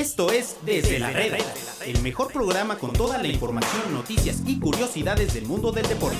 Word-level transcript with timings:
Esto 0.00 0.32
es 0.32 0.56
Desde 0.64 0.98
la 0.98 1.10
Reda, 1.10 1.36
el 1.84 2.00
mejor 2.00 2.32
programa 2.32 2.78
con 2.78 2.90
toda 2.90 3.18
la 3.18 3.28
información, 3.28 3.92
noticias 3.92 4.42
y 4.46 4.58
curiosidades 4.58 5.34
del 5.34 5.44
mundo 5.44 5.72
del 5.72 5.86
deporte. 5.86 6.16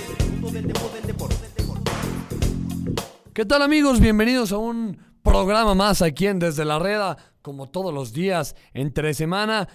¿Qué 3.33 3.47
tal 3.47 3.63
amigos? 3.63 3.99
Bienvenidos 3.99 4.53
a 4.53 4.59
un 4.59 4.99
programa 5.23 5.75
más 5.75 6.03
aquí 6.03 6.27
en 6.27 6.39
Desde 6.39 6.67
la 6.67 6.79
Reda, 6.79 7.17
como 7.41 7.71
todos 7.71 7.95
los 7.95 8.13
días, 8.13 8.55
entre 8.75 9.15
semana. 9.15 9.67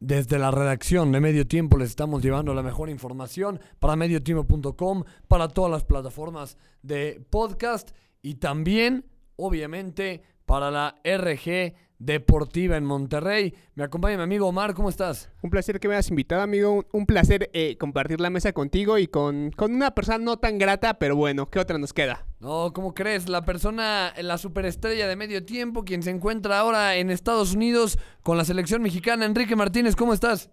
Desde 0.00 0.38
la 0.38 0.50
redacción 0.50 1.10
de 1.10 1.20
Medio 1.20 1.46
Tiempo 1.46 1.78
les 1.78 1.88
estamos 1.88 2.22
llevando 2.22 2.52
la 2.52 2.62
mejor 2.62 2.90
información 2.90 3.58
para 3.78 3.96
mediotiempo.com, 3.96 5.04
para 5.28 5.48
todas 5.48 5.70
las 5.70 5.84
plataformas 5.84 6.58
de 6.82 7.24
podcast 7.30 7.92
y 8.20 8.34
también, 8.34 9.06
obviamente, 9.36 10.22
para 10.44 10.70
la 10.70 10.96
RG 11.02 11.85
Deportiva 11.98 12.76
en 12.76 12.84
Monterrey. 12.84 13.54
Me 13.74 13.84
acompaña 13.84 14.18
mi 14.18 14.22
amigo 14.22 14.46
Omar, 14.46 14.74
¿cómo 14.74 14.90
estás? 14.90 15.30
Un 15.42 15.50
placer 15.50 15.80
que 15.80 15.88
me 15.88 15.94
hayas 15.94 16.10
invitado, 16.10 16.42
amigo. 16.42 16.84
Un 16.92 17.06
placer 17.06 17.50
eh, 17.54 17.76
compartir 17.78 18.20
la 18.20 18.28
mesa 18.28 18.52
contigo 18.52 18.98
y 18.98 19.06
con, 19.06 19.50
con, 19.52 19.74
una 19.74 19.92
persona 19.92 20.18
no 20.18 20.36
tan 20.38 20.58
grata, 20.58 20.98
pero 20.98 21.16
bueno, 21.16 21.48
¿qué 21.50 21.58
otra 21.58 21.78
nos 21.78 21.94
queda? 21.94 22.26
No, 22.38 22.72
¿cómo 22.74 22.94
crees? 22.94 23.28
La 23.28 23.44
persona, 23.44 24.12
la 24.20 24.36
superestrella 24.36 25.08
de 25.08 25.16
medio 25.16 25.44
tiempo, 25.44 25.84
quien 25.84 26.02
se 26.02 26.10
encuentra 26.10 26.58
ahora 26.58 26.96
en 26.96 27.10
Estados 27.10 27.54
Unidos 27.54 27.98
con 28.22 28.36
la 28.36 28.44
selección 28.44 28.82
mexicana, 28.82 29.24
Enrique 29.24 29.56
Martínez, 29.56 29.96
¿cómo 29.96 30.12
estás? 30.12 30.50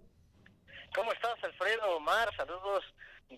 ¿Cómo 0.94 1.12
estás, 1.12 1.34
Alfredo? 1.42 1.96
Omar, 1.96 2.28
saludos 2.36 2.84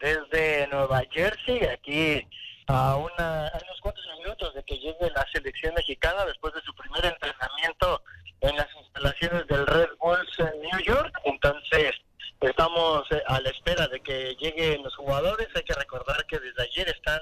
desde 0.00 0.68
Nueva 0.68 1.02
Jersey, 1.10 1.64
aquí 1.64 2.26
a, 2.68 2.96
una, 2.96 3.52
unos 3.64 3.80
cuantos 3.80 4.04
minutos 4.18 4.54
de 4.54 4.62
que 4.64 4.78
llegue 4.78 5.10
la 5.14 5.26
selección 5.32 5.74
mexicana 5.74 6.24
después 6.24 6.54
de 6.54 6.60
su 6.62 6.74
primer 6.74 7.04
entrenamiento 7.04 8.02
en 8.40 8.56
las 8.56 8.68
instalaciones 8.76 9.46
del 9.46 9.66
Red 9.66 9.90
Bulls 10.00 10.38
en 10.38 10.60
New 10.60 10.80
York. 10.80 11.12
Entonces, 11.24 11.92
estamos 12.40 13.10
eh, 13.12 13.22
a 13.26 13.40
la 13.40 13.50
espera 13.50 13.86
de 13.88 14.00
que 14.00 14.34
lleguen 14.40 14.82
los 14.82 14.94
jugadores. 14.96 15.48
Hay 15.54 15.62
que 15.62 15.74
recordar 15.74 16.24
que 16.26 16.38
desde 16.38 16.62
ayer 16.62 16.88
están 16.88 17.20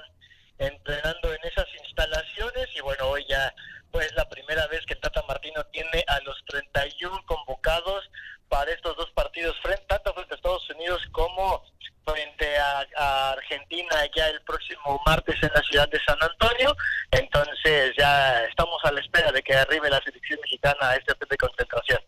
entrenando 0.57 1.33
en 1.33 1.39
esas 1.43 1.67
instalaciones 1.83 2.67
y 2.75 2.81
bueno, 2.81 3.07
hoy 3.07 3.25
ya 3.27 3.53
pues 3.91 4.11
la 4.15 4.27
primera 4.27 4.67
vez 4.67 4.85
que 4.85 4.95
Tata 4.95 5.23
Martino 5.27 5.63
tiene 5.71 6.03
a 6.07 6.19
los 6.21 6.35
31 6.47 7.23
convocados 7.25 8.09
para 8.49 8.71
estos 8.71 8.95
dos 8.97 9.09
partidos 9.11 9.55
frente 9.61 9.85
tanto 9.87 10.13
frente 10.13 10.33
a 10.33 10.35
Estados 10.35 10.69
Unidos 10.69 11.01
como 11.11 11.63
frente 12.05 12.57
a, 12.97 13.31
Argentina 13.31 13.95
ya 14.15 14.29
el 14.29 14.41
próximo 14.41 15.01
martes 15.05 15.35
en 15.41 15.49
la 15.53 15.61
ciudad 15.63 15.89
de 15.89 15.99
San 16.05 16.17
Antonio. 16.21 16.75
Entonces 17.11 17.93
ya 17.97 18.43
estamos 18.45 18.79
a 18.83 18.91
la 18.91 19.01
espera 19.01 19.31
de 19.31 19.41
que 19.41 19.53
arribe 19.53 19.89
la 19.89 20.01
selección 20.01 20.39
mexicana 20.41 20.89
a 20.89 20.95
este 20.95 21.13
de 21.29 21.37
concentración. 21.37 21.99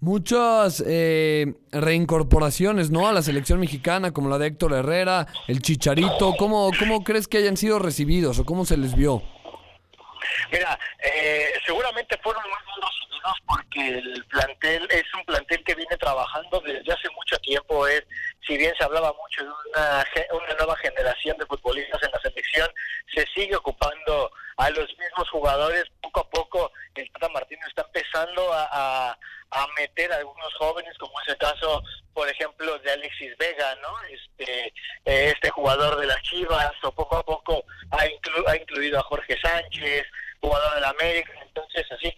Muchas 0.00 0.82
eh, 0.86 1.52
reincorporaciones, 1.72 2.90
¿no? 2.90 3.06
A 3.06 3.12
la 3.12 3.20
selección 3.20 3.60
mexicana, 3.60 4.12
como 4.12 4.30
la 4.30 4.38
de 4.38 4.46
Héctor 4.46 4.72
Herrera, 4.72 5.26
el 5.46 5.60
Chicharito. 5.60 6.34
¿Cómo, 6.38 6.70
cómo 6.78 7.04
crees 7.04 7.28
que 7.28 7.36
hayan 7.36 7.58
sido 7.58 7.78
recibidos 7.78 8.38
o 8.38 8.46
cómo 8.46 8.64
se 8.64 8.78
les 8.78 8.94
vio? 8.96 9.22
Mira, 10.50 10.78
eh, 11.02 11.52
seguramente 11.66 12.18
fueron 12.22 12.42
muy 12.44 12.58
bien 12.64 12.80
recibidos 12.82 13.36
porque 13.46 13.98
el 13.98 14.24
plantel 14.26 14.88
es 14.90 15.04
un 15.14 15.24
plantel 15.24 15.62
que 15.64 15.74
viene 15.74 15.96
trabajando 15.96 16.60
desde 16.60 16.92
hace 16.92 17.08
mucho 17.10 17.36
tiempo. 17.38 17.86
Es, 17.86 18.04
si 18.46 18.56
bien 18.56 18.74
se 18.76 18.84
hablaba 18.84 19.12
mucho 19.12 19.44
de 19.44 19.50
una, 19.50 20.04
una 20.32 20.54
nueva 20.54 20.76
generación 20.76 21.36
de 21.38 21.46
futbolistas 21.46 22.02
en 22.02 22.10
la 22.10 22.20
selección, 22.20 22.68
se 23.14 23.26
sigue 23.34 23.56
ocupando 23.56 24.30
a 24.56 24.70
los 24.70 24.88
mismos 24.98 25.28
jugadores. 25.30 25.84
Poco 26.00 26.20
a 26.20 26.30
poco 26.30 26.72
el 26.94 27.10
Tata 27.12 27.28
Martino 27.28 27.60
está 27.68 27.82
empezando 27.82 28.52
a, 28.52 29.16
a, 29.50 29.66
meter 29.78 30.12
a 30.12 30.16
algunos 30.16 30.52
jóvenes, 30.58 30.96
como 30.98 31.12
es 31.20 31.28
el 31.28 31.38
caso, 31.38 31.82
por 32.12 32.28
ejemplo, 32.28 32.78
de 32.78 32.92
Alexis 32.92 33.36
Vega, 33.38 33.74
¿no? 33.76 33.88
Este, 34.10 34.66
eh, 35.04 35.32
este 35.34 35.50
jugador 35.50 35.98
de 35.98 36.06
las 36.06 36.22
Chivas, 36.22 36.72
o 36.82 36.92
poco 36.92 37.16
a 37.16 37.24
poco 37.24 37.64
ha, 37.90 38.06
inclu 38.06 38.46
ha 38.48 38.56
incluido 38.56 38.98
a 38.98 39.02
Jorge 39.02 39.36
Sánchez, 39.40 40.06
jugador 40.40 40.74
de 40.74 40.80
la 40.80 40.90
América, 40.90 41.32
entonces 41.42 41.86
así. 41.92 42.12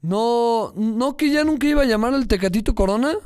No, 0.00 0.72
no 0.74 1.16
que 1.16 1.30
ya 1.30 1.44
nunca 1.44 1.66
iba 1.66 1.82
a 1.82 1.86
llamar 1.86 2.14
al 2.14 2.26
Tecatito 2.26 2.74
Corona. 2.74 3.16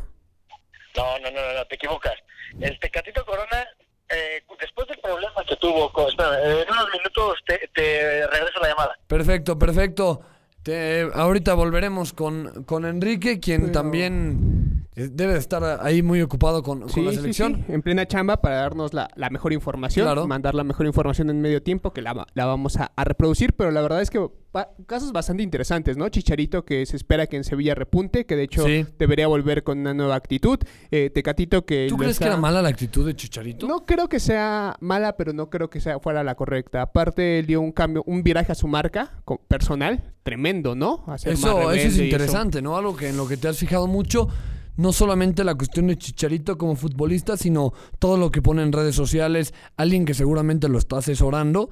No, 0.97 1.19
no, 1.19 1.31
no, 1.31 1.53
no, 1.55 1.65
te 1.67 1.75
equivocas. 1.75 2.15
El 2.61 2.79
Tecatito 2.81 3.25
Corona, 3.25 3.67
eh, 4.09 4.43
después 4.61 4.89
del 4.89 4.99
problema 4.99 5.45
que 5.49 5.57
tuvo, 5.57 5.93
con, 5.93 6.09
espera, 6.09 6.43
en 6.43 6.71
unos 6.71 6.89
minutos 6.93 7.39
te, 7.47 7.71
te 7.75 8.27
regreso 8.29 8.61
la 8.61 8.69
llamada. 8.69 8.99
Perfecto, 9.07 9.59
perfecto. 9.59 10.23
Te, 10.63 11.09
ahorita 11.15 11.55
volveremos 11.55 12.13
con, 12.13 12.65
con 12.65 12.85
Enrique, 12.85 13.39
quien 13.39 13.63
Pero... 13.63 13.73
también 13.73 14.66
debe 14.97 15.35
de 15.35 15.39
estar 15.39 15.63
ahí 15.83 16.03
muy 16.03 16.23
ocupado 16.23 16.63
con, 16.63 16.81
con 16.81 16.89
sí, 16.91 17.03
la 17.03 17.13
selección. 17.13 17.57
Sí, 17.57 17.63
sí. 17.67 17.73
En 17.73 17.83
plena 17.83 18.07
chamba 18.07 18.39
para 18.41 18.57
darnos 18.57 18.95
la, 18.95 19.09
la 19.15 19.29
mejor 19.31 19.53
información, 19.53 20.07
Claro. 20.07 20.27
mandar 20.27 20.55
la 20.55 20.65
mejor 20.65 20.87
información 20.87 21.29
en 21.31 21.41
medio 21.41 21.63
tiempo, 21.63 21.93
que 21.93 22.01
la, 22.03 22.27
la 22.35 22.47
vamos 22.47 22.77
a, 22.79 22.93
a 22.97 23.05
reproducir, 23.05 23.53
pero 23.53 23.71
la 23.71 23.83
verdad 23.83 24.01
es 24.01 24.09
que 24.11 24.19
va- 24.57 24.71
casos 24.87 25.13
bastante 25.13 25.43
interesantes, 25.43 25.97
¿no? 25.99 26.09
Chicharito 26.09 26.65
que 26.65 26.87
se 26.87 26.97
espera 26.97 27.27
que 27.27 27.37
en 27.37 27.45
Sevilla 27.45 27.75
repunte, 27.75 28.25
que 28.25 28.37
de 28.37 28.45
hecho 28.45 28.65
debería 28.99 29.27
volver 29.27 29.63
con 29.65 29.79
una 29.81 29.93
nueva 29.93 30.15
actitud. 30.15 30.59
Eh, 30.91 31.11
Tecatito 31.11 31.67
que... 31.67 31.87
¿Tú 31.91 31.97
crees 31.99 32.13
está- 32.13 32.25
que 32.25 32.29
era 32.31 32.41
mala 32.41 32.63
la 32.63 32.71
actitud 32.71 33.05
de 33.07 33.15
Chicharito? 33.15 33.67
No 33.69 33.85
creo 33.85 34.09
que 34.09 34.19
sea 34.19 34.77
mala, 34.81 35.17
pero 35.19 35.35
no 35.35 35.51
creo 35.51 35.69
que 35.69 35.81
sea 35.81 36.01
fuera 36.01 36.25
la 36.25 36.35
correcta. 36.37 36.81
Aparte, 36.81 37.39
él 37.41 37.47
dio 37.47 37.61
un 37.61 37.73
cambio, 37.73 38.03
un 38.07 38.23
viraje 38.23 38.53
a 38.53 38.55
su 38.55 38.67
marca 38.67 39.13
personal, 39.47 40.15
tremendo, 40.23 40.75
¿no? 40.75 41.05
Más 41.07 41.27
Eso, 41.27 41.71
eso 41.73 41.89
es 41.89 41.99
interesante, 41.99 42.63
¿no? 42.63 42.77
Algo 42.79 42.97
que 42.97 43.09
en 43.11 43.17
lo 43.19 43.29
que 43.29 43.37
te 43.37 43.49
has 43.49 43.59
fijado 43.59 43.87
mucho, 43.87 44.29
no 44.77 44.93
solamente 44.93 45.45
la 45.45 45.55
cuestión 45.55 45.87
de 45.87 45.97
Chicharito 45.97 46.59
como 46.59 46.77
futbolista, 46.77 47.37
sino 47.37 47.73
todo 47.99 48.17
lo 48.17 48.31
que 48.31 48.43
pone 48.43 48.63
en 48.63 48.73
redes 48.73 48.95
sociales, 48.95 49.55
alguien 49.77 50.05
que 50.05 50.15
seguramente 50.15 50.69
lo 50.69 50.79
está 50.79 50.99
asesorando. 50.99 51.71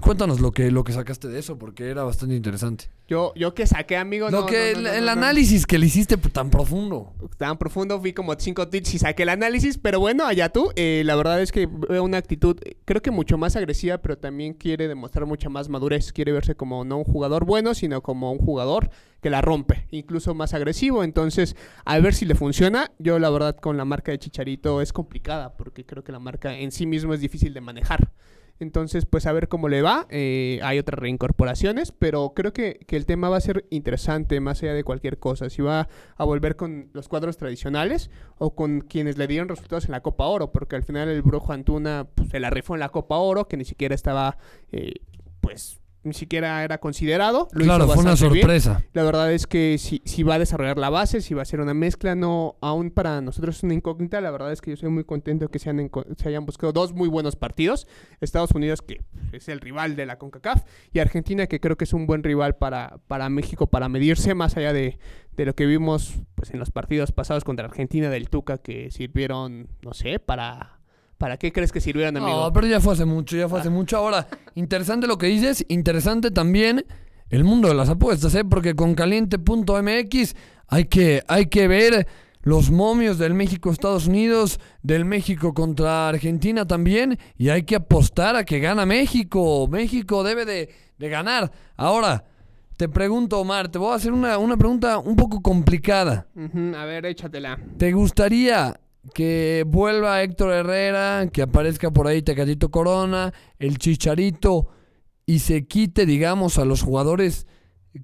Cuéntanos 0.00 0.40
lo 0.40 0.52
que, 0.52 0.70
lo 0.70 0.84
que 0.84 0.92
sacaste 0.92 1.28
de 1.28 1.38
eso, 1.38 1.58
porque 1.58 1.88
era 1.88 2.04
bastante 2.04 2.34
interesante. 2.34 2.90
Yo, 3.06 3.32
yo 3.36 3.54
que 3.54 3.66
saqué, 3.66 3.96
amigo. 3.96 4.30
lo 4.30 4.40
no, 4.40 4.46
que 4.46 4.72
no, 4.74 4.82
no, 4.82 4.88
el, 4.88 5.08
análisis 5.08 5.66
que 5.66 5.78
le 5.78 5.86
hiciste 5.86 6.16
pues, 6.16 6.32
tan 6.32 6.50
profundo. 6.50 7.12
tan 7.36 7.58
profundo, 7.58 8.00
fui 8.00 8.12
como 8.12 8.34
cinco 8.38 8.68
tweets 8.68 8.94
y 8.94 8.98
saqué 8.98 9.24
el 9.24 9.28
análisis, 9.28 9.76
pero 9.76 10.00
bueno, 10.00 10.24
allá 10.24 10.48
tú, 10.48 10.70
eh, 10.76 11.02
la 11.04 11.14
verdad 11.14 11.42
es 11.42 11.52
que 11.52 11.66
veo 11.66 12.02
una 12.02 12.16
actitud, 12.16 12.56
creo 12.84 13.02
que 13.02 13.10
mucho 13.10 13.36
más 13.36 13.56
agresiva, 13.56 13.98
pero 13.98 14.16
también 14.16 14.54
quiere 14.54 14.88
demostrar 14.88 15.26
mucha 15.26 15.48
más 15.50 15.68
madurez, 15.68 16.12
quiere 16.12 16.32
verse 16.32 16.54
como 16.54 16.84
no 16.84 16.98
un 16.98 17.04
jugador 17.04 17.44
bueno, 17.44 17.74
sino 17.74 18.02
como 18.02 18.32
un 18.32 18.38
jugador 18.38 18.90
que 19.24 19.30
la 19.30 19.40
rompe, 19.40 19.86
incluso 19.90 20.34
más 20.34 20.52
agresivo, 20.52 21.02
entonces 21.02 21.56
a 21.86 21.98
ver 21.98 22.12
si 22.12 22.26
le 22.26 22.34
funciona, 22.34 22.90
yo 22.98 23.18
la 23.18 23.30
verdad 23.30 23.56
con 23.56 23.78
la 23.78 23.86
marca 23.86 24.12
de 24.12 24.18
Chicharito 24.18 24.82
es 24.82 24.92
complicada, 24.92 25.56
porque 25.56 25.86
creo 25.86 26.04
que 26.04 26.12
la 26.12 26.18
marca 26.18 26.54
en 26.54 26.70
sí 26.70 26.84
mismo 26.84 27.14
es 27.14 27.20
difícil 27.20 27.54
de 27.54 27.62
manejar. 27.62 28.12
Entonces, 28.60 29.06
pues 29.06 29.24
a 29.24 29.32
ver 29.32 29.48
cómo 29.48 29.70
le 29.70 29.80
va. 29.80 30.06
Eh, 30.10 30.60
hay 30.62 30.78
otras 30.78 30.98
reincorporaciones, 30.98 31.90
pero 31.90 32.34
creo 32.36 32.52
que, 32.52 32.80
que 32.86 32.96
el 32.96 33.06
tema 33.06 33.30
va 33.30 33.38
a 33.38 33.40
ser 33.40 33.64
interesante 33.70 34.38
más 34.40 34.62
allá 34.62 34.74
de 34.74 34.84
cualquier 34.84 35.18
cosa. 35.18 35.48
Si 35.48 35.62
va 35.62 35.88
a 36.16 36.24
volver 36.24 36.54
con 36.54 36.90
los 36.92 37.08
cuadros 37.08 37.38
tradicionales 37.38 38.10
o 38.36 38.54
con 38.54 38.82
quienes 38.82 39.16
le 39.16 39.26
dieron 39.26 39.48
resultados 39.48 39.86
en 39.86 39.92
la 39.92 40.02
Copa 40.02 40.26
Oro, 40.26 40.52
porque 40.52 40.76
al 40.76 40.82
final 40.82 41.08
el 41.08 41.22
Brujo 41.22 41.54
Antuna 41.54 42.06
pues, 42.14 42.28
se 42.28 42.40
la 42.40 42.50
rifó 42.50 42.74
en 42.74 42.80
la 42.80 42.90
Copa 42.90 43.16
Oro, 43.16 43.48
que 43.48 43.56
ni 43.56 43.64
siquiera 43.64 43.94
estaba, 43.94 44.36
eh, 44.70 44.96
pues, 45.40 45.80
ni 46.04 46.14
siquiera 46.14 46.62
era 46.64 46.78
considerado. 46.78 47.48
Lo 47.52 47.64
claro, 47.64 47.84
hizo 47.84 47.94
fue 47.94 48.02
una 48.02 48.14
bien. 48.14 48.30
sorpresa. 48.32 48.82
La 48.92 49.02
verdad 49.02 49.32
es 49.32 49.46
que 49.46 49.76
si, 49.78 50.02
si 50.04 50.22
va 50.22 50.34
a 50.34 50.38
desarrollar 50.38 50.78
la 50.78 50.90
base, 50.90 51.20
si 51.20 51.34
va 51.34 51.42
a 51.42 51.44
ser 51.44 51.60
una 51.60 51.74
mezcla, 51.74 52.14
no, 52.14 52.56
aún 52.60 52.90
para 52.90 53.20
nosotros 53.20 53.56
es 53.56 53.62
una 53.62 53.74
incógnita. 53.74 54.20
La 54.20 54.30
verdad 54.30 54.52
es 54.52 54.60
que 54.60 54.70
yo 54.70 54.76
soy 54.76 54.90
muy 54.90 55.04
contento 55.04 55.48
que 55.48 55.58
se, 55.58 55.70
han 55.70 55.90
se 56.16 56.28
hayan 56.28 56.46
buscado 56.46 56.72
dos 56.72 56.92
muy 56.92 57.08
buenos 57.08 57.36
partidos. 57.36 57.86
Estados 58.20 58.52
Unidos, 58.52 58.82
que 58.82 59.00
es 59.32 59.48
el 59.48 59.60
rival 59.60 59.96
de 59.96 60.06
la 60.06 60.18
CONCACAF, 60.18 60.64
y 60.92 60.98
Argentina, 60.98 61.46
que 61.46 61.60
creo 61.60 61.76
que 61.76 61.84
es 61.84 61.92
un 61.92 62.06
buen 62.06 62.22
rival 62.22 62.56
para, 62.56 62.98
para 63.08 63.28
México, 63.28 63.66
para 63.66 63.88
medirse 63.88 64.34
más 64.34 64.56
allá 64.56 64.72
de, 64.72 64.98
de 65.36 65.44
lo 65.44 65.54
que 65.54 65.66
vimos 65.66 66.14
pues, 66.34 66.50
en 66.50 66.58
los 66.58 66.70
partidos 66.70 67.12
pasados 67.12 67.44
contra 67.44 67.66
Argentina 67.66 68.10
del 68.10 68.28
Tuca, 68.28 68.58
que 68.58 68.90
sirvieron, 68.90 69.68
no 69.82 69.94
sé, 69.94 70.18
para... 70.18 70.80
¿Para 71.18 71.36
qué 71.36 71.52
crees 71.52 71.72
que 71.72 71.80
sirvieron, 71.80 72.16
amigo? 72.16 72.44
No, 72.44 72.52
pero 72.52 72.66
ya 72.66 72.80
fue 72.80 72.94
hace 72.94 73.04
mucho, 73.04 73.36
ya 73.36 73.48
fue 73.48 73.60
hace 73.60 73.70
mucho. 73.70 73.96
Ahora, 73.96 74.26
interesante 74.54 75.06
lo 75.06 75.16
que 75.18 75.26
dices, 75.26 75.64
interesante 75.68 76.30
también 76.30 76.84
el 77.30 77.44
mundo 77.44 77.68
de 77.68 77.74
las 77.74 77.88
apuestas, 77.88 78.34
¿eh? 78.34 78.44
Porque 78.44 78.74
con 78.74 78.94
caliente.mx 78.94 80.34
hay 80.68 80.84
que, 80.86 81.22
hay 81.28 81.46
que 81.46 81.68
ver 81.68 82.06
los 82.42 82.70
momios 82.70 83.18
del 83.18 83.32
México-Estados 83.32 84.06
Unidos, 84.06 84.60
del 84.82 85.04
México 85.04 85.54
contra 85.54 86.08
Argentina 86.08 86.66
también, 86.66 87.18
y 87.38 87.48
hay 87.48 87.62
que 87.62 87.76
apostar 87.76 88.36
a 88.36 88.44
que 88.44 88.60
gana 88.60 88.84
México. 88.84 89.66
México 89.68 90.22
debe 90.22 90.44
de, 90.44 90.68
de 90.98 91.08
ganar. 91.08 91.50
Ahora, 91.76 92.24
te 92.76 92.88
pregunto, 92.88 93.40
Omar, 93.40 93.68
te 93.68 93.78
voy 93.78 93.92
a 93.92 93.94
hacer 93.94 94.12
una, 94.12 94.36
una 94.36 94.56
pregunta 94.56 94.98
un 94.98 95.16
poco 95.16 95.40
complicada. 95.40 96.26
A 96.76 96.84
ver, 96.84 97.06
échatela. 97.06 97.58
¿Te 97.78 97.92
gustaría 97.92 98.78
que 99.12 99.64
vuelva 99.66 100.22
Héctor 100.22 100.52
Herrera, 100.52 101.28
que 101.32 101.42
aparezca 101.42 101.90
por 101.90 102.06
ahí 102.06 102.22
Tecatito 102.22 102.70
Corona, 102.70 103.32
el 103.58 103.78
Chicharito 103.78 104.68
y 105.26 105.40
se 105.40 105.66
quite, 105.66 106.06
digamos, 106.06 106.58
a 106.58 106.64
los 106.64 106.82
jugadores 106.82 107.46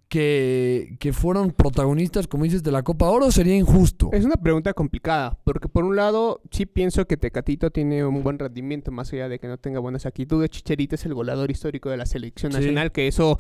que, 0.09 0.97
que 1.01 1.13
fueron 1.13 1.51
protagonistas, 1.51 2.27
como 2.29 2.45
dices, 2.45 2.63
de 2.63 2.71
la 2.71 2.83
Copa 2.83 3.09
Oro, 3.11 3.31
sería 3.33 3.57
injusto? 3.57 4.11
Es 4.13 4.25
una 4.25 4.37
pregunta 4.37 4.73
complicada, 4.73 5.39
porque 5.45 5.69
por 5.69 5.85
un 5.85 5.97
lado 5.97 6.41
sí 6.51 6.65
pienso 6.67 7.07
que 7.07 7.17
Tecatito 7.17 7.71
tiene 7.71 8.05
un 8.05 8.23
buen 8.23 8.39
rendimiento, 8.39 8.93
más 8.93 9.13
allá 9.13 9.29
de 9.29 9.39
que 9.39 9.49
no 9.49 9.59
tenga 9.59 9.81
buenas 9.81 10.07
actitudes. 10.07 10.51
Chicherita 10.51 10.95
es 10.95 11.05
el 11.07 11.15
goleador 11.15 11.51
histórico 11.51 11.91
de 11.91 11.97
la 11.97 12.07
selección 12.07 12.53
Sí. 12.53 12.59
nacional, 12.59 12.93
que 12.93 13.09
eso 13.09 13.39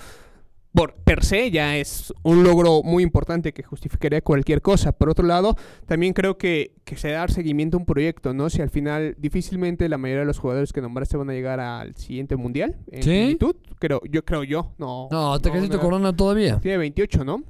por 0.73 0.95
per 0.95 1.25
se 1.25 1.51
ya 1.51 1.77
es 1.77 2.13
un 2.23 2.45
logro 2.45 2.83
muy 2.83 3.03
importante 3.03 3.53
que 3.53 3.63
justificaría 3.63 4.21
cualquier 4.21 4.63
cosa. 4.63 4.93
Por 4.93 5.11
otro 5.11 5.27
lado, 5.27 5.57
también 5.87 6.13
creo 6.13 6.39
que, 6.39 6.75
que 6.85 6.97
se 6.97 7.11
da 7.11 7.21
dar 7.21 7.33
seguimiento 7.33 7.77
a 7.77 7.81
un 7.81 7.87
proyecto, 7.87 8.33
¿no? 8.33 8.49
Si 8.51 8.63
al 8.63 8.71
final 8.71 9.15
difícilmente 9.19 9.89
la 9.89 9.99
mayoría 9.99 10.21
de 10.21 10.27
los 10.27 10.39
jugadores 10.39 10.73
que 10.73 10.81
nombraste 10.81 11.17
van 11.17 11.31
a 11.31 11.33
llegar 11.33 11.61
al 11.61 11.97
siguiente 11.97 12.37
mundial 12.37 12.77
en 12.91 13.03
¿Sí? 13.03 13.11
plenitud, 13.11 13.57
creo, 13.79 14.01
yo 14.09 14.25
creo 14.25 14.45
yo, 14.45 14.73
no. 14.79 15.09
No, 15.11 15.39
Tecatito 15.41 15.77
no, 15.77 15.83
Corona 15.83 16.17
todavía. 16.17 16.61
Tiene 16.61 16.79
28, 16.79 17.25
¿no? 17.25 17.43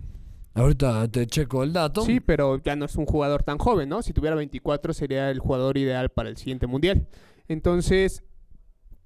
Ahorita 0.55 1.07
te 1.09 1.27
checo 1.27 1.63
el 1.63 1.73
dato. 1.73 2.03
Sí, 2.03 2.21
pero 2.21 2.61
ya 2.63 2.75
no 2.75 2.87
es 2.87 2.97
un 2.97 3.07
jugador 3.07 3.43
tan 3.43 3.59
joven, 3.59 3.89
¿no? 3.89 4.03
Si 4.03 4.13
tuviera 4.13 4.35
24 4.35 4.93
sería 4.93 5.31
el 5.31 5.39
jugador 5.39 5.77
ideal 5.79 6.09
para 6.09 6.29
el 6.29 6.37
siguiente 6.37 6.67
mundial. 6.67 7.07
Entonces, 7.49 8.25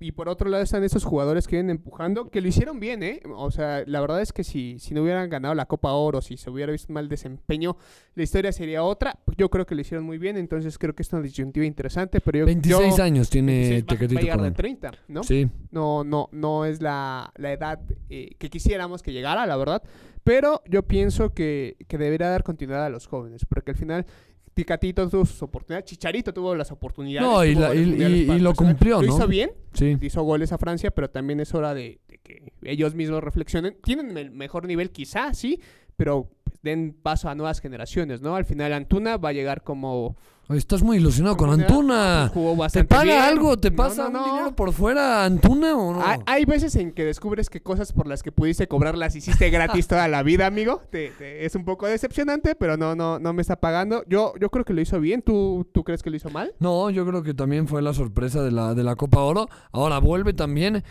y 0.00 0.12
por 0.12 0.28
otro 0.28 0.50
lado 0.50 0.62
están 0.62 0.82
esos 0.84 1.04
jugadores 1.04 1.46
que 1.46 1.56
vienen 1.56 1.76
empujando, 1.76 2.28
que 2.28 2.40
lo 2.40 2.48
hicieron 2.48 2.80
bien, 2.80 3.02
¿eh? 3.02 3.22
O 3.36 3.50
sea, 3.50 3.84
la 3.86 4.00
verdad 4.00 4.20
es 4.20 4.32
que 4.32 4.44
si, 4.44 4.78
si 4.78 4.92
no 4.92 5.02
hubieran 5.02 5.30
ganado 5.30 5.54
la 5.54 5.66
Copa 5.66 5.92
Oro, 5.92 6.20
si 6.20 6.36
se 6.36 6.50
hubiera 6.50 6.72
visto 6.72 6.92
mal 6.92 7.08
desempeño, 7.08 7.76
la 8.14 8.22
historia 8.24 8.52
sería 8.52 8.82
otra. 8.82 9.18
Yo 9.38 9.48
creo 9.50 9.64
que 9.66 9.74
lo 9.74 9.80
hicieron 9.80 10.04
muy 10.04 10.18
bien, 10.18 10.36
entonces 10.36 10.76
creo 10.78 10.94
que 10.94 11.02
es 11.02 11.12
una 11.12 11.22
disyuntiva 11.22 11.64
interesante, 11.64 12.20
pero 12.20 12.40
yo... 12.40 12.46
26 12.46 12.96
yo- 12.96 13.02
años 13.02 13.30
tiene 13.30 13.52
26, 13.52 13.82
va- 13.82 13.86
va 13.86 13.92
a 13.94 13.98
Tecatito 13.98 14.20
llegar 14.20 14.36
de 14.38 14.42
Corona. 14.42 14.54
30, 14.56 14.92
¿no? 15.08 15.22
Sí. 15.22 15.48
No, 15.70 16.04
no, 16.04 16.28
no 16.32 16.64
es 16.64 16.82
la, 16.82 17.32
la 17.36 17.52
edad 17.52 17.80
eh, 18.10 18.30
que 18.38 18.50
quisiéramos 18.50 19.02
que 19.02 19.12
llegara, 19.12 19.46
la 19.46 19.56
verdad. 19.56 19.82
Pero 20.24 20.62
yo 20.66 20.82
pienso 20.82 21.32
que, 21.34 21.76
que 21.86 21.98
debería 21.98 22.28
dar 22.28 22.42
continuidad 22.42 22.84
a 22.86 22.88
los 22.88 23.06
jóvenes, 23.06 23.44
porque 23.46 23.72
al 23.72 23.76
final 23.76 24.06
Ticatito 24.54 25.08
tuvo 25.08 25.26
sus 25.26 25.42
oportunidades, 25.42 25.84
Chicharito 25.84 26.32
tuvo 26.32 26.54
las 26.54 26.70
oportunidades. 26.72 27.28
No, 27.30 27.44
y 27.44 27.54
la- 27.54 28.38
lo 28.38 28.54
cumplió, 28.54 29.02
Lo 29.02 29.08
¿no? 29.08 29.16
hizo 29.16 29.26
bien, 29.28 29.50
Sí. 29.74 29.96
hizo 30.00 30.22
goles 30.22 30.52
a 30.52 30.58
Francia, 30.58 30.90
pero 30.92 31.10
también 31.10 31.40
es 31.40 31.52
hora 31.54 31.74
de, 31.74 32.00
de 32.08 32.18
que 32.18 32.52
ellos 32.62 32.94
mismos 32.94 33.22
reflexionen. 33.22 33.76
Tienen 33.82 34.16
el 34.16 34.30
mejor 34.30 34.66
nivel 34.66 34.90
quizá, 34.90 35.34
sí, 35.34 35.60
pero 35.96 36.30
pues, 36.44 36.56
den 36.62 36.96
paso 37.02 37.28
a 37.28 37.34
nuevas 37.34 37.60
generaciones, 37.60 38.22
¿no? 38.22 38.36
Al 38.36 38.44
final 38.44 38.72
Antuna 38.72 39.16
va 39.16 39.30
a 39.30 39.32
llegar 39.32 39.62
como... 39.62 40.16
Estás 40.50 40.82
muy 40.82 40.98
ilusionado 40.98 41.36
con 41.38 41.48
una- 41.48 41.64
Antuna. 41.64 42.30
jugó 42.34 42.68
¿Te 42.68 42.84
paga 42.84 43.02
bien. 43.04 43.18
algo? 43.18 43.56
¿Te 43.56 43.70
No, 43.70 43.76
pasa 43.76 44.02
no, 44.02 44.08
un 44.08 44.12
no. 44.12 44.24
dinero 44.34 44.54
por 44.54 44.72
fuera 44.74 45.24
Antuna 45.24 45.74
o 45.74 45.94
no? 45.94 46.02
Hay, 46.04 46.18
hay 46.26 46.44
veces 46.44 46.76
en 46.76 46.92
que 46.92 47.02
descubres 47.04 47.48
que 47.48 47.62
cosas 47.62 47.92
por 47.94 48.06
las 48.06 48.22
que 48.22 48.30
pudiste 48.30 48.68
cobrar 48.68 48.98
las 48.98 49.16
hiciste 49.16 49.48
gratis 49.48 49.86
toda 49.88 50.06
la 50.06 50.22
vida, 50.22 50.46
amigo. 50.46 50.82
Te- 50.90 51.12
te- 51.18 51.46
es 51.46 51.54
un 51.54 51.64
poco 51.64 51.86
decepcionante, 51.86 52.54
pero 52.54 52.76
no, 52.76 52.94
no, 52.94 53.18
no 53.18 53.32
me 53.32 53.40
está 53.40 53.56
pagando. 53.56 54.04
Yo, 54.06 54.34
yo 54.38 54.50
creo 54.50 54.66
que 54.66 54.74
lo 54.74 54.82
hizo 54.82 55.00
bien. 55.00 55.22
¿Tú, 55.22 55.66
¿Tú 55.72 55.82
crees 55.82 56.02
que 56.02 56.10
lo 56.10 56.16
hizo 56.16 56.28
mal? 56.28 56.52
No, 56.60 56.90
yo 56.90 57.06
creo 57.06 57.22
que 57.22 57.32
también 57.32 57.66
fue 57.66 57.80
la 57.80 57.94
sorpresa 57.94 58.42
de 58.42 58.50
la, 58.52 58.74
de 58.74 58.84
la 58.84 58.96
Copa 58.96 59.20
Oro. 59.20 59.48
Ahora 59.72 59.98
vuelve 59.98 60.34
también 60.34 60.84